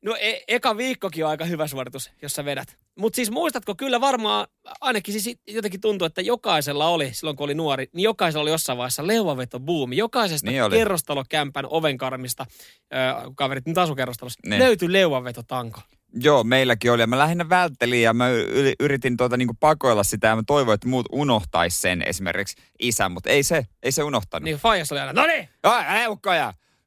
[0.07, 2.77] No e- eka viikkokin on aika hyvä suoritus, jos sä vedät.
[2.99, 4.47] Mutta siis muistatko, kyllä varmaan,
[4.81, 8.79] ainakin siis jotenkin tuntuu, että jokaisella oli, silloin kun oli nuori, niin jokaisella oli jossain
[8.79, 9.97] vaiheessa leuavetobuumi.
[9.97, 10.77] Jokaisesta Niin oli.
[10.77, 12.47] kerrostalokämpän ovenkarmista,
[12.95, 14.59] äh, kaverit nyt asukerrostalossa, Niin.
[14.63, 15.81] löytyi leuavetotanko.
[16.21, 17.03] Joo, meilläkin oli.
[17.03, 18.29] Ja mä lähinnä välttelin ja mä
[18.81, 23.31] yritin tuota niinku pakoilla sitä ja mä toivoin, että muut unohtais sen esimerkiksi isä, mutta
[23.31, 24.45] ei se, ei se unohtanut.
[24.45, 26.07] Niin Fajas oli aina, no niin, Ai!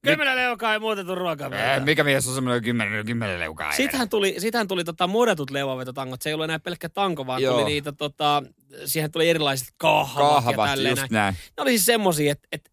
[0.03, 1.47] Kymmenen leukaa ja muutettu ruokaa.
[1.75, 3.71] Eh, mikä mies on semmoinen kymmenen, kymmenen leukaa?
[3.71, 6.21] Siitähän tuli, siitähän tuli tota muodetut leuavetotangot.
[6.21, 7.53] Se ei ollut enää pelkkä tanko, vaan Joo.
[7.53, 8.43] tuli niitä, tota,
[8.85, 11.11] siihen tuli erilaiset kahvat, ja Kahvat, tälleen just näin.
[11.11, 11.35] näin.
[11.57, 12.71] Ne oli siis semmosia, että et,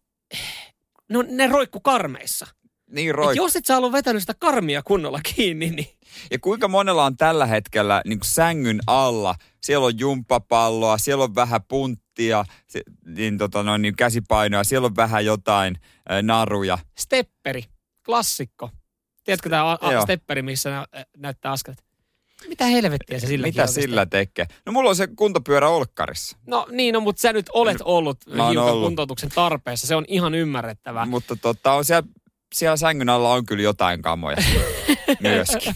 [1.09, 2.47] no, ne roikku karmeissa.
[2.91, 3.35] Niin Et roi.
[3.35, 5.87] jos et sä ollut vetänyt sitä karmia kunnolla kiinni, niin
[6.31, 11.35] Ja kuinka monella on tällä hetkellä niin kuin sängyn alla, siellä on jumppapalloa, siellä on
[11.35, 12.06] vähän punttia,
[12.67, 15.75] se, niin, tota, noin, niin käsipainoa, siellä on vähän jotain
[16.11, 16.77] äh, naruja.
[16.97, 17.63] stepperi,
[18.05, 18.69] klassikko.
[19.23, 20.01] Tiedätkö tämä Joo.
[20.01, 21.83] stepperi, missä nä- näyttää askelet?
[22.47, 24.45] Mitä helvettiä se sillä Mitä sillä tekee?
[24.65, 28.57] No mulla on se kuntopyörä olkkarissa, No niin, no, mutta sä nyt olet ollut hiukan
[28.57, 28.83] ollut.
[28.87, 29.87] kuntoutuksen tarpeessa.
[29.87, 31.05] Se on ihan ymmärrettävää.
[31.05, 32.07] mutta tota, on siellä,
[32.55, 34.37] siellä sängyn alla on kyllä jotain kamoja
[35.19, 35.75] myöskin.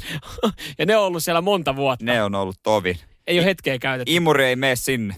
[0.77, 2.05] ja ne on ollut siellä monta vuotta.
[2.05, 2.99] Ne on ollut tovi.
[3.27, 4.13] Ei ole hetkeä käytetty.
[4.13, 5.15] Imuri ei mene sinne.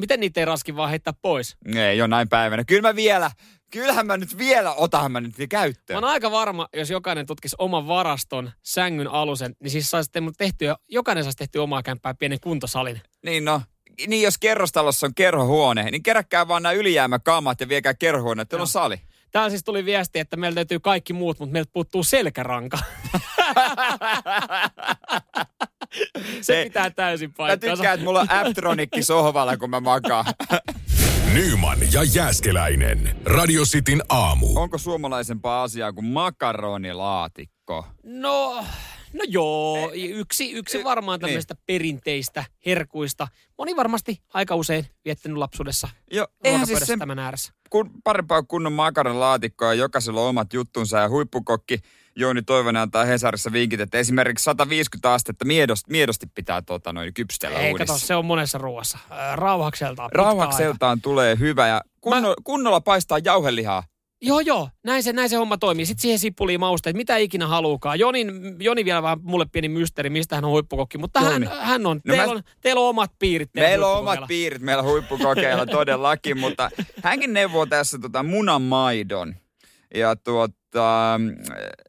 [0.00, 1.56] Miten niitä ei raski vaan heittää pois?
[1.74, 2.64] Ei jonain päivänä.
[2.64, 3.30] Kyllä mä vielä,
[3.72, 5.96] kyllähän mä nyt vielä, otahan mä nyt ne Mä käyttöön.
[6.04, 11.24] oon aika varma, jos jokainen tutkisi oman varaston, sängyn alusen, niin siis saisi tehtyä, jokainen
[11.24, 13.00] saisi tehtyä omaa kämppää pienen kuntosalin.
[13.24, 13.62] Niin no,
[14.06, 18.66] niin jos kerrostalossa on kerhohuone, niin keräkkää vaan nämä ylijäämäkamat ja viekää kerhohuone, että on
[18.66, 19.00] sali.
[19.30, 22.78] Täällä siis tuli viesti, että meiltä löytyy kaikki muut, mutta meiltä puuttuu selkäranka.
[26.40, 27.76] Se Hei, pitää täysin Mä paikkansa.
[27.76, 30.24] tykkään, että mulla on Aptronikki sohvalla, kun mä makaan.
[31.34, 33.16] Nyman ja Jääskeläinen.
[33.24, 34.46] Radio Cityn aamu.
[34.54, 37.86] Onko suomalaisempaa asiaa kuin makaronilaatikko?
[38.04, 38.64] No,
[39.12, 41.26] no joo, yksi, yksi eh, varmaan niin.
[41.26, 43.28] tämmöistä perinteistä herkuista.
[43.58, 47.52] Moni varmasti aika usein viettänyt lapsuudessa Joo, eihän siis tämän ääressä.
[47.70, 51.78] kun parempaa kunnon makaronilaatikkoa ja jokaisella on omat juttunsa ja huippukokki
[52.16, 57.58] Jouni Toivonen antaa Hesarissa vinkit, että esimerkiksi 150 astetta miedosti, miedosti pitää tota, noin kypsitellä
[57.58, 58.06] Ei, kato, uunissa.
[58.06, 58.98] se on monessa ruoassa.
[59.10, 60.10] Äh, Rauhakseltaan.
[60.12, 63.82] Rauhakseltaan tulee hyvä ja kunno, Mä- kunnolla paistaa jauhelihaa.
[64.24, 64.68] Joo, joo.
[64.84, 65.86] Näin se, näin se homma toimii.
[65.86, 67.98] Sitten siihen sipuliin mausteet, mitä ikinä haluukaan.
[67.98, 70.98] Jonin, Joni vielä vähän mulle pieni mysteeri, mistä hän on huippukokki.
[70.98, 71.46] Mutta hän, Joni.
[71.60, 72.00] hän on.
[72.04, 72.42] No teillä, mä- on.
[72.60, 73.50] Teillä on omat piirit.
[73.54, 76.70] Meillä on omat piirit meillä huippukokeilla todellakin, mutta
[77.02, 79.34] hänkin neuvoo tässä tota munamaidon.
[79.94, 80.54] Ja tuota,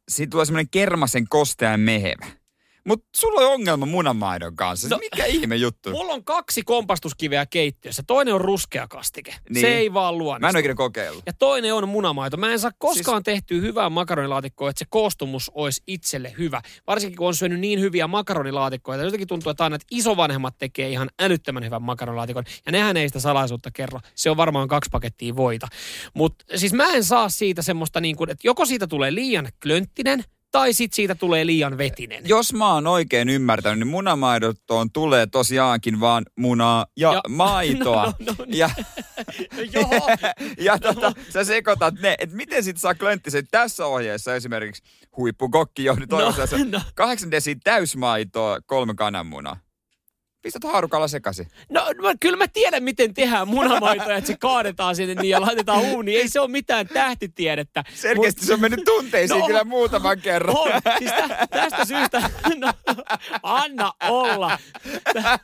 [0.09, 2.42] siitä tulee semmoinen kermasen kostea mehevä.
[2.87, 4.87] Mutta sulla on ongelma munamaidon kanssa.
[4.89, 5.89] No, Mikä ihme juttu?
[5.91, 8.03] Mulla on kaksi kompastuskiveä keittiössä.
[8.07, 9.35] Toinen on ruskea kastike.
[9.49, 9.61] Niin.
[9.61, 10.57] Se ei vaan Mä en luonnistu.
[10.59, 11.23] ikinä kokeillut.
[11.25, 12.37] Ja toinen on munamaito.
[12.37, 13.23] Mä en saa koskaan siis...
[13.23, 16.61] tehtyä hyvää makaronilaatikkoa, että se koostumus olisi itselle hyvä.
[16.87, 19.03] Varsinkin kun on syönyt niin hyviä makaronilaatikkoja.
[19.03, 22.43] Jotenkin tuntuu, että aina että isovanhemmat tekee ihan älyttömän hyvän makaronilaatikon.
[22.65, 23.99] Ja nehän ei sitä salaisuutta kerro.
[24.15, 25.67] Se on varmaan kaksi pakettia voita.
[26.13, 30.23] Mutta siis mä en saa siitä semmoista niin kuin, että joko siitä tulee liian klönttinen,
[30.53, 32.23] tai sit siitä tulee liian vetinen.
[32.27, 38.03] Jos mä oon oikein ymmärtänyt, niin munamaidottoon tulee tosiaankin vaan munaa ja, Ja- ja maitoa.
[38.05, 38.69] no, no, no, ja
[39.73, 40.07] Joo.
[40.67, 43.47] ja tota, sä sekoitat ne, että miten sit saa klönttisen.
[43.51, 44.83] Tässä ohjeessa esimerkiksi
[45.17, 46.81] huippukokki Jouni Toivosessa no.
[46.95, 49.57] 8 desi täysmaitoa, kolme kananmunaa.
[50.43, 51.47] Pistät haarukalla sekaisin.
[51.69, 55.81] No, no kyllä mä tiedän, miten tehdään munamaitoja, että se kaadetaan sinne niin ja laitetaan
[55.91, 56.19] uuniin.
[56.19, 57.83] Ei se ole mitään tähtitiedettä.
[57.93, 60.57] Selkeästi se on mennyt tunteisiin No, kyllä muutaman kerran.
[60.57, 60.71] On.
[60.97, 62.73] Siis tä, tästä syystä, no,
[63.43, 64.57] anna olla.
[65.13, 65.39] Tä,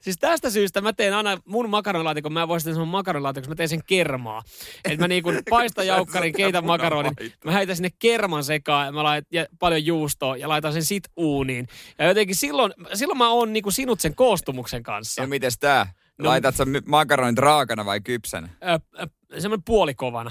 [0.00, 3.68] siis tästä syystä mä teen aina mun makaronilaatikon, mä voisin tehdä sen makaronilaatikon, mä teen
[3.68, 4.42] sen kermaa.
[4.84, 7.12] Että mä niinku paistan jaukkarin, keitän makaronin,
[7.44, 11.04] mä heitän sinne kerman sekaan ja mä laitan ja paljon juustoa ja laitan sen sit
[11.16, 11.68] uuniin.
[11.98, 15.22] Ja jotenkin silloin, silloin mä oon niinku sinut sen koostumuksen kanssa.
[15.22, 15.92] Ja mites tää?
[16.18, 18.48] No- Laitat sä makaronit raakana vai kypsänä?
[18.62, 20.30] Ö, ö, semmoinen puolikovana.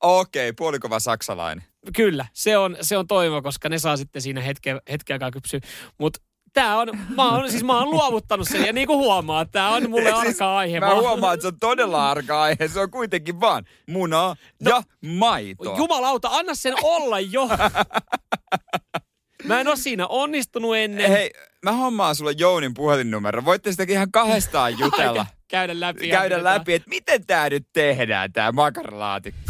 [0.00, 1.64] Okei, okay, puolikova saksalainen.
[1.96, 5.60] Kyllä, se on, se on toivo, koska ne saa sitten siinä hetken, hetken aikaa kypsyä.
[5.98, 6.20] Mutta
[6.52, 9.90] Tää on, mä oon, siis mä oon luovuttanut sen ja niin kuin huomaa, tää on
[9.90, 10.78] mulle arka aihe.
[10.80, 12.68] Siis Mä huomaan, että se on todella arka aihe.
[12.68, 15.76] Se on kuitenkin vaan munaa no, ja maitoa.
[15.76, 17.48] Jumalauta, anna sen olla jo.
[19.44, 21.10] Mä en oo siinä onnistunut ennen.
[21.10, 21.30] Hei,
[21.62, 23.44] mä hommaan sulle Jounin puhelinnumero.
[23.44, 25.26] Voitte sitäkin ihan kahdestaan jutella.
[25.48, 26.08] Käydä läpi.
[26.08, 29.40] Käydä läpi, että miten tää nyt tehdään, tää makaralaatikko.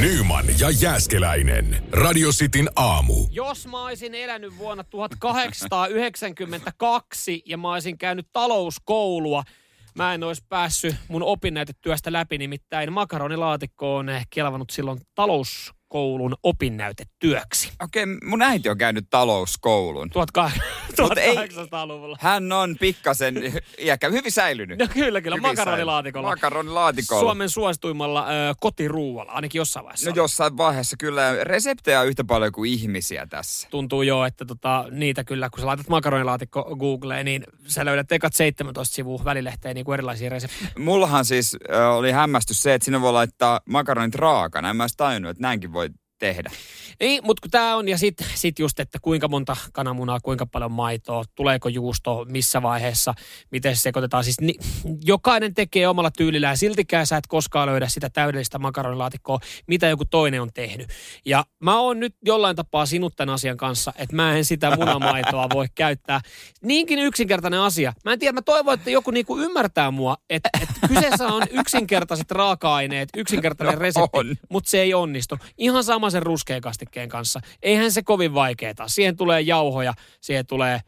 [0.00, 1.82] Nyman ja Jääskeläinen.
[1.92, 3.14] Radio Cityn aamu.
[3.30, 9.42] Jos mä olisin elänyt vuonna 1892 ja mä olisin käynyt talouskoulua,
[9.94, 15.00] mä en olisi päässyt mun opinnäytetyöstä läpi, nimittäin makaronilaatikko on kelvannut silloin
[15.90, 17.72] talouskoulun opinnäytetyöksi.
[17.82, 20.10] Okei, mun äiti on käynyt talouskoulun.
[20.12, 22.16] 1800-luvulla.
[22.20, 23.34] Hän on pikkasen
[23.78, 24.78] iäkkä, hyvin säilynyt.
[24.78, 26.28] No kyllä, kyllä, Hyvin makaronilaatikolla.
[26.28, 27.20] Makaronilaatikolla.
[27.20, 30.10] Suomen suosituimmalla ö, kotiruualla, ainakin jossain vaiheessa.
[30.10, 33.68] No jossain vaiheessa kyllä reseptejä on yhtä paljon kuin ihmisiä tässä.
[33.70, 38.34] Tuntuu jo, että tota, niitä kyllä, kun sä laitat makaronilaatikko Googleen, niin sä löydät ekat
[38.34, 40.70] 17 sivua välilehteen niin kuin erilaisia reseptejä.
[40.78, 44.70] Mullahan siis äh, oli hämmästys se, että sinne voi laittaa makaronit raakana.
[44.70, 45.79] En mä tajunnut, että näinkin voi
[46.20, 46.50] tehdä.
[47.00, 50.72] Niin, mutta kun tämä on, ja sitten sit just, että kuinka monta kananmunaa, kuinka paljon
[50.72, 53.14] maitoa, tuleeko juusto, missä vaiheessa,
[53.50, 54.24] miten se sekoitetaan.
[54.24, 54.54] Siis ni,
[55.04, 60.42] jokainen tekee omalla tyylillään, siltikään sä et koskaan löydä sitä täydellistä makaronilaatikkoa, mitä joku toinen
[60.42, 60.88] on tehnyt.
[61.24, 65.46] Ja mä oon nyt jollain tapaa sinut tämän asian kanssa, että mä en sitä munamaitoa
[65.54, 66.20] voi käyttää.
[66.62, 67.92] Niinkin yksinkertainen asia.
[68.04, 72.30] Mä en tiedä, mä toivon, että joku niinku ymmärtää mua, että, että kyseessä on yksinkertaiset
[72.30, 75.38] raaka-aineet, yksinkertainen No resepti, mutta se ei onnistu.
[75.58, 77.40] Ihan sama sen ruskean kastikkeen kanssa.
[77.62, 78.88] Eihän se kovin vaikeeta.
[78.88, 80.80] Siihen tulee jauhoja, siihen tulee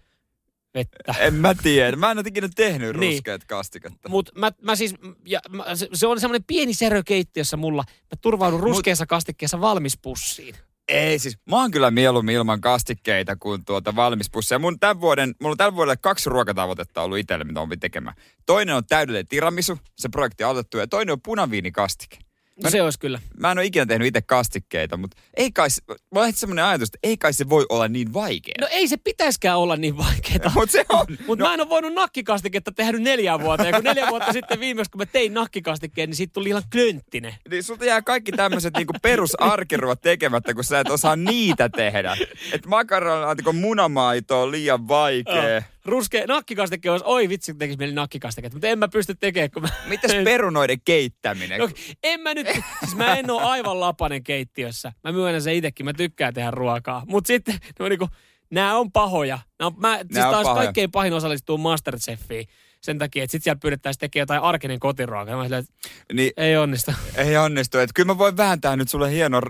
[0.74, 1.14] vettä.
[1.18, 1.96] En mä tiedä.
[1.96, 3.12] Mä en ole ikinä tehnyt Niin.
[3.14, 4.08] ruskeat kastiketta.
[4.08, 4.94] Mutta mä, mä siis,
[5.26, 7.84] ja, mä, se, on semmoinen pieni särö keittiössä mulla.
[7.88, 10.54] Mä turvaudun ruskeassa kastikkeessa valmis pussiin.
[10.88, 14.58] Ei siis, mä oon kyllä mieluummin ilman kastikkeita kuin tuota valmispusseja.
[14.58, 18.16] Mun tämän vuoden, mulla on tällä vuodelle kaksi ruokatavoitetta ollut itselle, mitä on tekemään.
[18.46, 22.18] Toinen on täydellinen tiramisu, se projekti on aloitettu, ja toinen on punaviinikastike.
[22.62, 23.20] No, se olisi kyllä.
[23.36, 25.68] Mä en ole ikinä tehnyt itse kastikkeita, mutta ei kai,
[26.10, 28.54] mulla on semmoinen ajatus, että ei kai se voi olla niin vaikea.
[28.60, 30.50] No ei se pitäiskään olla niin vaikeeta.
[30.54, 31.06] mutta se on.
[31.26, 33.66] Mutta no, mä en ole voinut nakkikastiketta tehdä neljä vuotta.
[33.66, 37.34] Ja kun neljä vuotta sitten viimeksi, kun mä tein nakkikastikkeen, niin siitä tuli ihan klönttinen.
[37.50, 42.16] niin sulta jää kaikki tämmöiset niinku perusarkiruot tekemättä, kun sä et osaa niitä tehdä.
[42.52, 45.62] Että makaronilaatikon munamaito on liian vaikea.
[45.84, 49.68] Ruske, nakkikastike olisi, oi vitsi, tekisi mieli nakkikastiketta, mutta en mä pysty tekemään, kun mä...
[49.88, 51.60] Mitäs perunoiden keittäminen?
[51.60, 51.68] No,
[52.02, 52.46] en mä nyt,
[52.80, 54.92] siis mä en ole aivan lapanen keittiössä.
[55.04, 57.02] Mä myönnän sen itsekin, mä tykkään tehdä ruokaa.
[57.06, 58.08] Mutta sitten ne on niinku,
[58.50, 59.38] nämä on pahoja.
[59.58, 62.46] Nää on, mä, siis taas kaikkein pahin osallistuu Masterchefiin
[62.80, 65.36] sen takia, että sitten siellä pyydettäisiin tekemään jotain arkinen kotiruokaa.
[65.36, 65.64] Mä silleen,
[66.12, 66.92] Niin ei onnistu.
[67.16, 67.78] ei onnistu.
[67.78, 69.40] Et kyllä mä voin vääntää nyt sulle hieno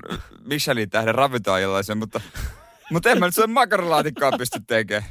[0.45, 2.21] Michelin tähden ravintoajilaisen, mutta,
[2.91, 5.11] mutta en mä nyt sen makaronilaatikkoa pysty tekemään.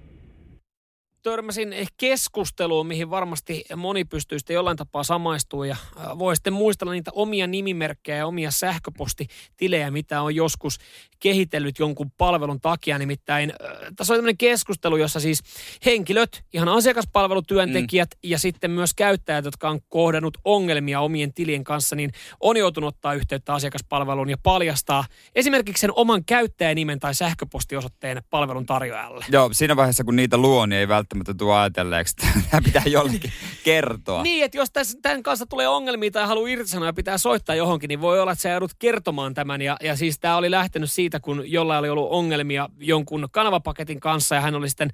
[1.23, 5.75] Törmäsin keskusteluun, mihin varmasti moni pystyy sitten jollain tapaa samaistumaan ja
[6.19, 10.77] voi sitten muistella niitä omia nimimerkkejä ja omia sähköpostitilejä, mitä on joskus
[11.19, 12.97] kehitellyt jonkun palvelun takia.
[12.97, 13.53] Nimittäin
[13.95, 15.43] tässä on tämmöinen keskustelu, jossa siis
[15.85, 18.29] henkilöt, ihan asiakaspalvelutyöntekijät mm.
[18.29, 23.13] ja sitten myös käyttäjät, jotka on kohdannut ongelmia omien tilien kanssa, niin on joutunut ottaa
[23.13, 25.05] yhteyttä asiakaspalveluun ja paljastaa
[25.35, 29.25] esimerkiksi sen oman käyttäjänimen tai sähköpostiosoitteen palvelun tarjoajalle.
[29.29, 33.31] Joo, siinä vaiheessa kun niitä luo, niin ei välttämättä tule ajatelleeksi, että tämä pitää jollekin
[33.63, 34.23] kertoa.
[34.23, 37.87] Niin, että jos tässä, tämän kanssa tulee ongelmia tai haluaa irtisanoa ja pitää soittaa johonkin,
[37.87, 39.61] niin voi olla, että sä joudut kertomaan tämän.
[39.61, 44.35] Ja, ja siis tämä oli lähtenyt siitä, kun jollain oli ollut ongelmia jonkun kanavapaketin kanssa
[44.35, 44.89] ja hän oli sitten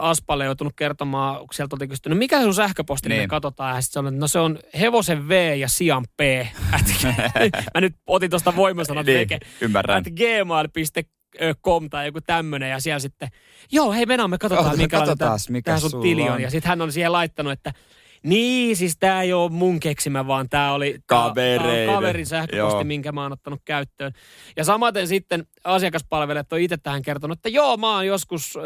[0.00, 3.22] Aspalle joutunut kertomaan, kun sieltä oltiin kysynyt, no mikä sun sähköposti, niin.
[3.22, 3.76] me katsotaan.
[3.76, 6.20] Ja sitten no se on hevosen V ja sian P.
[7.74, 9.28] Mä nyt otin tuosta voimasanat niin,
[9.60, 10.02] ymmärrän.
[10.02, 11.19] gmail.com
[11.90, 13.28] tai joku tämmöinen ja siellä sitten,
[13.72, 16.30] joo hei mennään, me katsotaan, oh, tämä, mikä sun tili on.
[16.30, 16.42] on.
[16.42, 17.72] Ja sitten hän on siihen laittanut, että
[18.22, 21.94] niin, siis tämä ei ole mun keksimä, vaan tämä oli Kavereiden.
[21.94, 22.84] kaverin sähköposti, joo.
[22.84, 24.12] minkä mä oon ottanut käyttöön.
[24.56, 28.58] Ja samaten sitten asiakaspalvelijat on itse tähän kertonut, että joo, mä oon joskus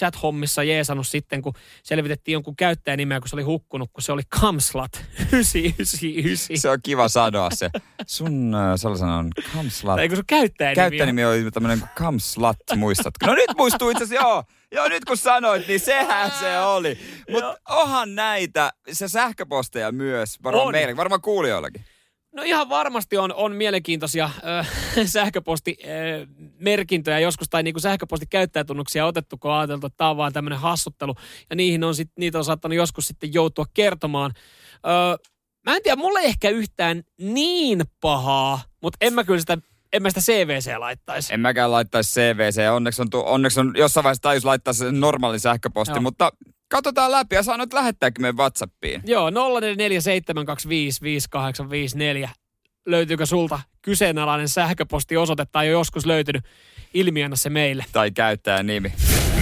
[0.00, 1.52] chat-hommissa jeesannut sitten, kun
[1.82, 4.92] selvitettiin jonkun käyttäjänimeä, kun se oli hukkunut, kun se oli Kamslat
[5.32, 6.58] 999.
[6.58, 7.70] Se on kiva sanoa se.
[8.06, 9.98] Sun äh, sellaisena on Kamslat.
[9.98, 13.26] Eikö sun käyttäjänimi Käyttäjänimi oli tämmöinen Kamslat, muistatko?
[13.26, 14.44] No nyt muistuu itse asiassa, joo.
[14.74, 16.98] Joo, nyt kun sanoit, niin sehän se oli.
[17.30, 20.72] Mutta onhan näitä, se sähköposteja myös, varmaan on.
[20.72, 21.84] meillä, varmaan kuulijoillakin.
[22.32, 24.68] No ihan varmasti on, on mielenkiintoisia äh,
[25.06, 30.58] sähköpostimerkintöjä äh, joskus tai niinku sähköpostikäyttäjätunnuksia otettu, kun on ajateltu, että tämä on vaan tämmöinen
[30.58, 31.14] hassuttelu.
[31.50, 34.32] Ja niihin on sit, niitä on saattanut joskus sitten joutua kertomaan.
[34.74, 35.18] Äh,
[35.66, 39.58] mä en tiedä, mulle ehkä yhtään niin pahaa, mutta en mä kyllä sitä
[39.92, 41.34] en mä sitä CVC laittaisi.
[41.34, 42.70] En mäkään laittaisi CVC.
[42.72, 46.00] Onneksi on, tu- onneksi on jossain vaiheessa tajus laittaa se normaali sähköposti, Joo.
[46.00, 46.32] mutta
[46.72, 49.02] katsotaan läpi ja saanut lähettääkin meidän WhatsAppiin.
[49.04, 49.32] Joo, 0447255854.
[52.86, 56.44] Löytyykö sulta kyseenalainen sähköpostiosoite tai jo joskus löytynyt?
[56.94, 57.84] Ilmiönä se meille.
[57.92, 58.92] Tai käyttää nimi.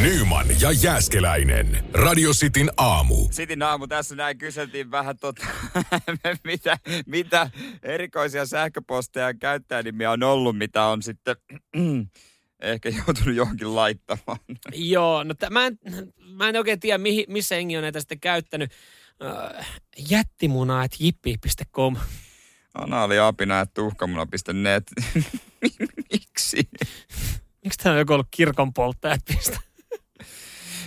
[0.02, 1.84] Nyman ja Jääskeläinen.
[1.92, 3.28] Radio Cityn aamu.
[3.28, 3.86] Cityn aamu.
[3.86, 5.46] Tässä näin kyseltiin vähän tota,
[6.44, 7.50] mitä, mitä
[7.82, 11.36] erikoisia sähköposteja käyttäjänimiä on ollut, mitä on sitten
[12.60, 14.38] ehkä joutunut johonkin laittamaan.
[14.72, 15.78] Joo, no t- mä, en,
[16.22, 18.72] mä en oikein tiedä, mihin, missä Engi on näitä sitten käyttänyt.
[19.22, 19.64] Uh,
[20.10, 21.96] jättimuna, että jippi.com.
[22.74, 24.90] Anaaliapina, että tuhkamuna.net.
[26.12, 26.68] Miksi?
[27.64, 29.20] Miksi tämä on joku ollut kirkon polttajat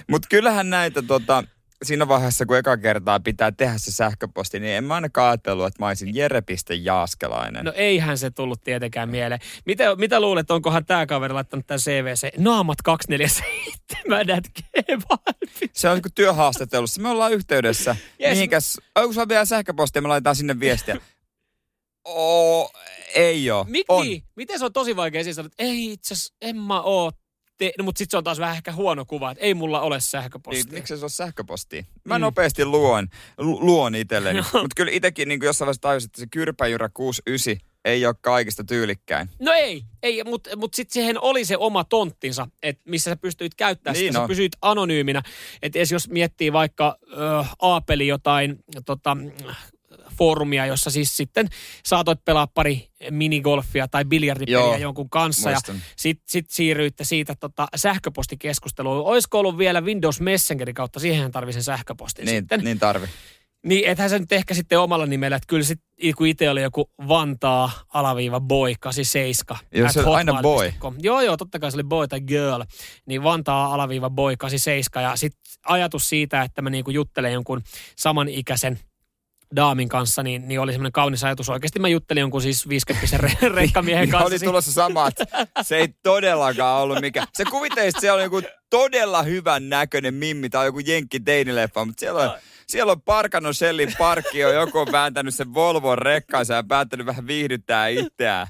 [0.09, 1.43] Mutta kyllähän näitä tota,
[1.83, 5.83] siinä vaiheessa, kun eka kertaa pitää tehdä se sähköposti, niin en mä ainakaan ajatellut, että
[5.83, 7.65] mä olisin Jere.Jaaskelainen.
[7.65, 9.41] No eihän se tullut tietenkään mieleen.
[9.65, 12.37] Mitä, mitä luulet, onkohan tämä kaveri laittanut tämän CVC?
[12.37, 14.43] Naamat 247
[15.71, 17.01] Se on niin työhaastattelussa.
[17.01, 17.95] Me ollaan yhteydessä.
[18.21, 18.31] Yes.
[18.31, 18.77] Mihinkäs?
[18.95, 20.01] Onko sulla vielä sähköpostia?
[20.01, 20.97] Me laitetaan sinne viestiä.
[22.05, 22.71] Oo,
[23.15, 23.65] ei oo.
[23.69, 24.05] Mik on.
[24.05, 24.23] niin?
[24.35, 27.11] Miten se on tosi vaikea siis sanoa, että ei itse en mä oo
[27.63, 29.99] te, no, mutta sitten se on taas vähän ehkä huono kuva, että ei mulla ole
[29.99, 30.63] sähköpostia.
[30.63, 31.83] Niin, miksi se on sähköpostia?
[32.03, 32.21] Mä mm.
[32.21, 34.39] nopeasti luon, lu, luon itselleni.
[34.53, 34.61] No.
[34.61, 39.29] Mutta kyllä itsekin niin jossain vaiheessa tajusin, että se kyrpäjyrä 69 ei ole kaikista tyylikkäin.
[39.39, 43.55] No ei, ei mutta mut sitten siihen oli se oma tonttinsa, että missä sä pystyit
[43.55, 45.21] käyttämään niin sitä, sä pysyit anonyyminä.
[45.61, 46.97] Että jos miettii vaikka
[47.39, 49.17] äh, Aapeli jotain tota,
[50.17, 51.47] foorumia, jossa siis sitten
[51.85, 55.75] saatoit pelaa pari minigolfia tai biljardipeliä Joo, jonkun kanssa muistan.
[55.75, 59.05] ja sitten sit siirryitte siitä tota sähköpostikeskusteluun.
[59.05, 62.59] Olisiko ollut vielä Windows Messengerin kautta, siihen tarvii sen sähköpostin niin, sitten.
[62.63, 63.07] Niin tarvi.
[63.65, 66.89] Niin, ethän se nyt ehkä sitten omalla nimellä, että kyllä sitten, kun itse oli joku
[67.07, 69.59] Vantaa alaviiva boy 87.
[69.71, 70.73] Joo, se oli aina boy.
[70.99, 72.61] Joo, joo, totta kai se oli boy tai girl.
[73.05, 77.61] Niin Vantaa alaviiva boy 87 ja sitten ajatus siitä, että mä niinku juttelen jonkun
[77.95, 78.79] samanikäisen
[79.55, 81.49] Daamin kanssa, niin, niin oli semmoinen kaunis ajatus.
[81.49, 84.27] Oikeasti mä juttelin jonkun siis 50 re- rekkamiehen kanssa.
[84.27, 85.13] oli tulossa samat.
[85.61, 87.25] Se ei todellakaan ollut mikä.
[87.33, 91.99] Se kuvitteli, että siellä on joku todella hyvän näköinen mimmi tai joku jenkki teinileffa, mutta
[91.99, 97.05] siellä on, siellä on parkannut Shellin parkkio, joku on vääntänyt sen Volvon rekkaansa ja päättänyt
[97.05, 98.47] vähän viihdyttää itseään.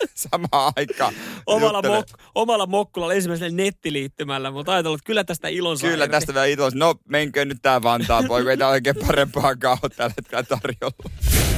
[0.14, 1.14] samaan aikaan.
[1.46, 6.34] Omalla, mok- omalla mokkulalla ensimmäisellä nettiliittymällä, mutta ajatellut, että kyllä tästä ilon saa Kyllä tästä
[6.34, 6.72] vielä ilon.
[6.74, 11.10] No, menkö nyt tää Vantaa, poika, ei tää oikein parempaa ole tällä hetkellä tarjolla.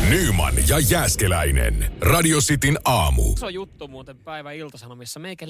[0.08, 1.92] Nyman ja Jääskeläinen.
[2.00, 3.36] Radio Cityn aamu.
[3.36, 5.46] Se on juttu muuten päivän iltasanomissa meikä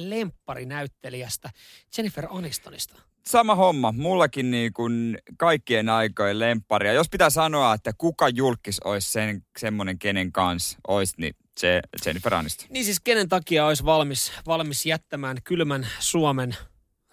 [0.67, 1.51] näyttelijästä
[1.97, 3.03] Jennifer Anistonista.
[3.27, 3.93] Sama homma.
[3.93, 6.89] Mullakin niin kuin kaikkien aikojen lemppari.
[6.89, 11.81] Ja jos pitää sanoa, että kuka julkis olisi sen, semmoinen, kenen kanssa olisi, niin se
[12.07, 12.67] Jennifer Aniston.
[12.71, 16.57] Niin siis kenen takia olisi valmis, valmis jättämään kylmän Suomen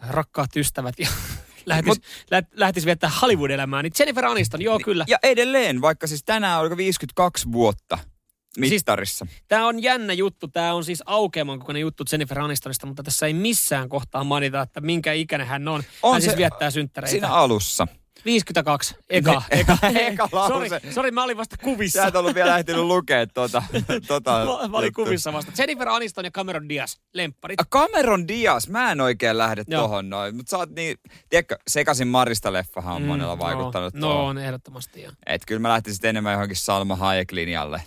[0.07, 1.07] rakkaat ystävät ja
[1.65, 5.05] lähtis, Mut- lä, lähtis viettää Hollywood-elämää, niin Jennifer Aniston, joo kyllä.
[5.07, 7.97] Ja edelleen, vaikka siis tänään oliko 52 vuotta
[8.57, 9.27] mittarissa.
[9.47, 10.47] Tämä on jännä juttu.
[10.47, 14.81] Tämä on siis aukeaman kokoinen juttu Jennifer Anistonista, mutta tässä ei missään kohtaa mainita, että
[14.81, 15.83] minkä ikäinen hän on.
[16.03, 17.11] On hän se- siis viettää synttäreitä.
[17.11, 17.87] Siinä alussa.
[18.25, 18.95] 52.
[19.09, 19.77] Eka, eka.
[19.99, 20.69] Eka lause.
[20.69, 22.01] Sori, sori, mä olin vasta kuvissa.
[22.01, 23.63] Sä et ollut vielä lähtenyt lukea tuota.
[24.07, 25.05] tuota Mä, mä olin juttua.
[25.05, 25.51] kuvissa vasta.
[25.57, 27.61] Jennifer Aniston ja Cameron Diaz, lempparit.
[27.61, 29.81] A, Cameron Diaz, mä en oikein lähde Joo.
[29.81, 30.35] tohon noin.
[30.35, 30.97] Mutta sä oot niin,
[31.29, 35.11] tiedätkö, Sekasin Marista-leffahan on monella vaikuttanut no, no, on ehdottomasti joo.
[35.25, 37.81] Et kyllä mä lähtisin enemmän johonkin Salma Hayek-linjalle.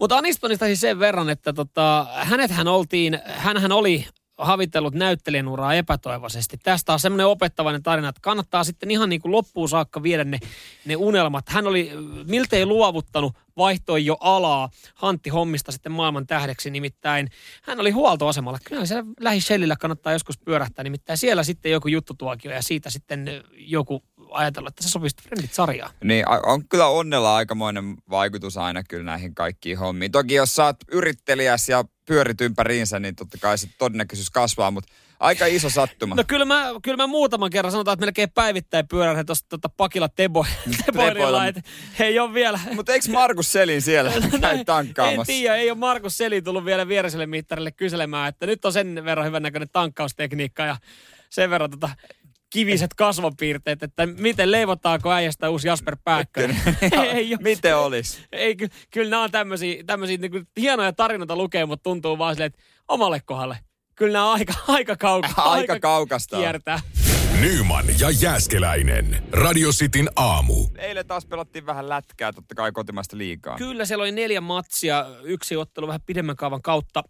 [0.00, 4.06] Mutta Anistonista siis sen verran, että tota, hänethän oltiin, hänhän oli
[4.42, 6.58] havitellut näyttelijän uraa epätoivoisesti.
[6.62, 10.38] Tästä on semmoinen opettavainen tarina, että kannattaa sitten ihan niin kuin loppuun saakka viedä ne,
[10.84, 11.48] ne unelmat.
[11.48, 11.90] Hän oli
[12.28, 16.70] miltei luovuttanut, vaihtoi jo alaa Hantti Hommista sitten maailman tähdeksi.
[16.70, 17.30] Nimittäin
[17.62, 18.58] hän oli huoltoasemalla.
[18.64, 19.40] Kyllä siellä lähi
[19.78, 20.82] kannattaa joskus pyörähtää.
[20.82, 24.02] Nimittäin siellä sitten joku juttutuokio ja siitä sitten joku
[24.34, 25.90] ajatellut, että se sopisi Friendit sarjaan.
[26.04, 30.12] Niin on kyllä onnella aikamoinen vaikutus aina kyllä näihin kaikkiin hommiin.
[30.12, 34.92] Toki jos sä oot yrittelijäs ja pyörit ympäriinsä, niin totta kai se todennäköisyys kasvaa, mutta
[35.20, 36.14] aika iso sattuma.
[36.14, 40.08] No kyllä mä, kyllä mä muutaman kerran sanotaan, että melkein päivittäin pyörän tuosta tota, pakilla
[40.08, 40.46] tebo,
[40.86, 41.46] Teboilla.
[41.46, 41.62] että
[42.00, 42.60] ei ole vielä.
[42.74, 45.32] Mutta eikö Markus Selin siellä käy en tankkaamassa?
[45.32, 49.26] tiedä, ei ole Markus Seli tullut vielä viereiselle mittarille kyselemään, että nyt on sen verran
[49.26, 50.76] hyvän näköinen tankkaustekniikka ja
[51.30, 51.90] sen verran tota,
[52.52, 56.56] kiviset kasvopiirteet, että miten leivotaanko äijästä uusi Jasper Pääkkönen.
[57.14, 58.20] ei, Miten olis?
[58.32, 62.34] ei, ky, kyllä nämä on tämmöisiä, tämmöisiä niin kuin, hienoja tarinoita lukee, mutta tuntuu vaan
[62.34, 63.58] silleen, että omalle kohdalle.
[63.94, 65.52] Kyllä nämä on aika, aika kaukaa.
[65.52, 66.42] Aika kaukasta on.
[66.42, 66.80] kiertää.
[67.42, 69.22] Nyman ja Jääskeläinen.
[69.32, 70.66] Radio Cityn aamu.
[70.78, 73.56] Eilen taas pelattiin vähän lätkää, totta kai kotimaista liikaa.
[73.56, 77.02] Kyllä siellä oli neljä matsia, yksi ottelu vähän pidemmän kaavan kautta.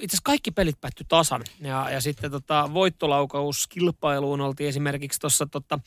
[0.00, 1.44] Itse asiassa kaikki pelit päättyi tasan.
[1.60, 5.78] Ja, ja sitten tota, voittolaukauskilpailuun oltiin esimerkiksi tuossa tota,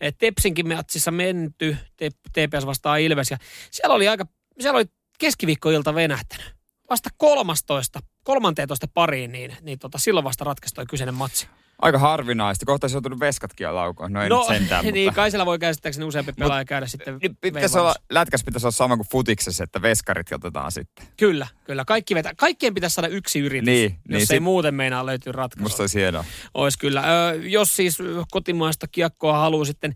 [0.00, 3.30] eh, Tepsinkin matsissa menty, Te- TPS vastaan Ilves.
[3.30, 3.36] Ja
[3.70, 4.26] siellä oli aika,
[4.60, 4.86] siellä oli
[5.18, 6.54] keskiviikkoilta venähtänyt.
[6.90, 11.46] Vasta 13, 13 pariin, niin, niin tota, silloin vasta ratkaisi toi kyseinen matsi.
[11.82, 12.66] Aika harvinaista.
[12.66, 14.12] Kohta olisi joutunut veskatkin laukoon.
[14.12, 15.16] No ei no, nyt sentään, niin, mutta...
[15.16, 18.96] kai siellä voi käsittääkseni useampi pelaaja käydä sitten Niin pitäisi olla, lätkäs pitäisi olla sama
[18.96, 21.06] kuin futiksessa, että veskarit otetaan sitten.
[21.16, 21.84] Kyllä, kyllä.
[21.84, 25.32] Kaikki vetä, kaikkien pitäisi saada yksi yritys, Niin, jos niin ei sit- muuten meinaa löytyä
[25.32, 25.62] ratkaisu.
[25.62, 26.24] Musta olisi hienoa.
[26.54, 27.28] Olisi kyllä.
[27.30, 27.98] Ö, jos siis
[28.30, 29.94] kotimaista kiekkoa haluaa sitten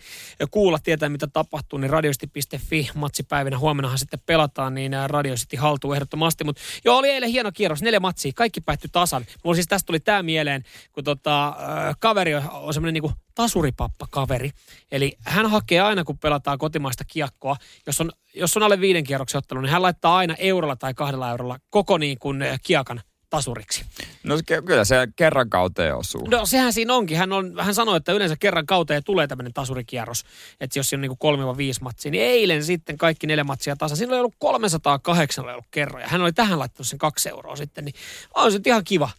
[0.51, 6.45] kuulla, tietää mitä tapahtuu, niin radiosti.fi matsipäivinä huomennahan sitten pelataan, niin Radio City haltuu ehdottomasti.
[6.45, 9.27] Mutta joo, oli eilen hieno kierros, neljä matsia, kaikki päättyi tasan.
[9.45, 10.63] Mulla siis tästä tuli tämä mieleen,
[10.93, 11.57] kun tota,
[12.01, 14.51] kaveri on, on semmoinen niinku tasuripappa-kaveri.
[14.93, 17.57] Eli hän hakee aina, kun pelataan kotimaista kiekkoa,
[17.87, 21.31] jos on, jos on alle viiden kierroksen ottelu, niin hän laittaa aina eurolla tai kahdella
[21.31, 23.01] eurolla koko niin kuin kiekan
[23.31, 23.85] tasuriksi.
[24.23, 26.29] No se- kyllä se kerran kauteen osuu.
[26.31, 27.19] No sehän siinä onkin.
[27.19, 30.25] Hän, on, hän sanoi, että yleensä kerran kauteen tulee tämmöinen tasurikierros.
[30.61, 33.97] Että jos siinä on niinku kolme viisi matsia, niin eilen sitten kaikki neljä matsia tasan.
[33.97, 36.03] Siinä oli ollut 308 oli ollut kerran.
[36.03, 37.85] Ja hän oli tähän laittanut sen kaksi euroa sitten.
[37.85, 37.95] Niin
[38.35, 39.11] on se ihan kiva.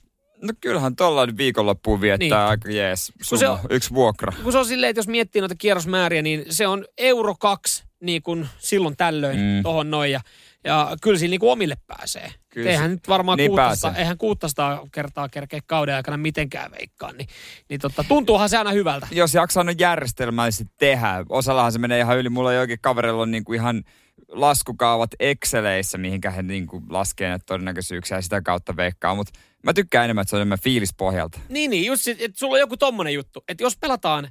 [0.41, 2.33] No kyllähän tuollainen viikonloppuun viettää Niin.
[2.49, 3.11] aika jees.
[3.29, 4.33] Kun se on- yksi vuokra.
[4.43, 8.21] Kun se on silleen, että jos miettii noita kierrosmääriä, niin se on euro kaksi niin
[8.23, 9.63] kuin silloin tällöin Mm.
[9.63, 10.11] tohon noin.
[10.11, 10.19] Ja,
[10.63, 12.31] ja kyllä siinä niin kuin omille pääsee.
[12.49, 14.01] Kyllä eihän nyt varmaan niin 600, pääsee.
[14.01, 17.17] eihän 600 kertaa kerkeä kauden aikana mitenkään veikkaan.
[17.17, 17.27] Niin,
[17.69, 19.07] niin tota, tuntuuhan se aina hyvältä.
[19.11, 22.29] Jos jaksaa no järjestelmällisesti tehdä, osallahan se menee ihan yli.
[22.29, 23.83] Mulla jokin kaverilla on niinku ihan
[24.27, 29.15] laskukaavat Exceleissä, mihinkä he niinku laskee näitä todennäköisyyksiä ja sitä kautta veikkaa.
[29.15, 31.39] Mutta mä tykkään enemmän, että se on enemmän fiilispohjalta.
[31.49, 34.27] Niin, niin just, että sulla on joku tommonen juttu, että jos pelataan 3-5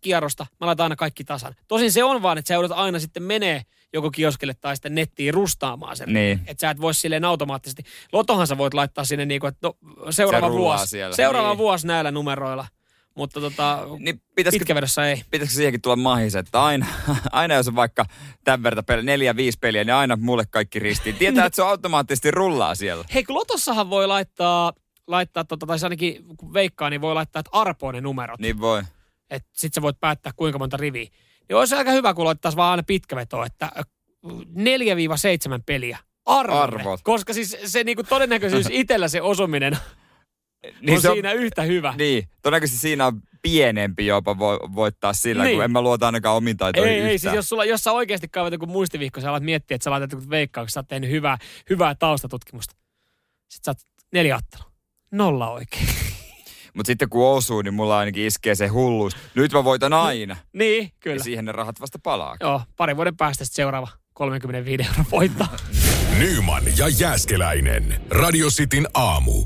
[0.00, 1.54] kierrosta, mä laitan aina kaikki tasan.
[1.68, 3.62] Tosin se on vaan, että sä joudut aina sitten menee
[3.92, 6.12] joko kioskille tai sitten nettiin rustaamaan sen.
[6.12, 6.40] Niin.
[6.46, 7.82] Että sä et voi silleen automaattisesti.
[8.12, 9.76] Lotohan sä voit laittaa sinne niin kuin, että no,
[10.10, 10.86] seuraava Se vuosi.
[10.86, 11.16] siellä.
[11.16, 11.58] Seuraava Niin.
[11.58, 12.66] vuosi näillä numeroilla.
[13.14, 15.22] Mutta tota, Niin pitäisikö, pitkävedossa ei.
[15.30, 16.86] pitäisikö siihenkin tulla mahis, että aina,
[17.32, 18.06] aina jos on vaikka
[18.44, 21.16] tämän verran peliä, neljä, viisi peliä, niin aina mulle kaikki ristiin.
[21.16, 23.04] Tietää, että se automaattisesti rullaa siellä.
[23.14, 24.72] Hei, kun Lotossahan voi laittaa,
[25.06, 28.40] laittaa tota, tai ainakin kun veikkaa, niin voi laittaa, että arpoon ne numerot.
[28.40, 28.82] Niin voi.
[29.30, 31.06] että sit sä voit päättää kuinka monta riviä.
[31.48, 33.70] Niin olisi aika hyvä, kun laittaisi vaan aina pitkä veto, että
[34.26, 34.28] 4-7
[35.66, 35.98] peliä.
[36.26, 36.62] Arvolle.
[36.62, 37.00] Arvot.
[37.02, 39.76] Koska siis se niinku todennäköisyys itsellä se osuminen
[40.80, 41.94] Niin on se siinä yhtä hyvä.
[41.98, 45.48] Niin, todennäköisesti siinä on pienempi jopa voi, voittaa sillä, niin.
[45.48, 45.56] Niin.
[45.56, 47.10] kun en mä luota ainakaan omiin taitoihin Ei, yhtään.
[47.10, 49.90] ei, siis jos, sulla, jos sä oikeasti kaivat joku muistivihko, sä alat miettiä, että sä
[49.90, 51.38] laitat joku veikkauksessa, sä oot tehnyt hyvää,
[51.70, 52.74] hyvää taustatutkimusta.
[53.48, 54.72] Sitten sä oot neljä ottelua.
[55.10, 55.88] Nolla oikein.
[56.74, 59.16] Mutta sitten kun osuu, niin mulla ainakin iskee se hulluus.
[59.34, 60.36] Nyt mä voitan aina.
[60.52, 61.22] niin, Ja kyllä.
[61.24, 62.36] siihen ne rahat vasta palaa.
[62.40, 65.56] Joo, parin vuoden päästä sitten seuraava 35 euroa voittaa.
[66.18, 68.02] Nyman ja Jääskeläinen.
[68.10, 69.44] Radio Cityn aamu.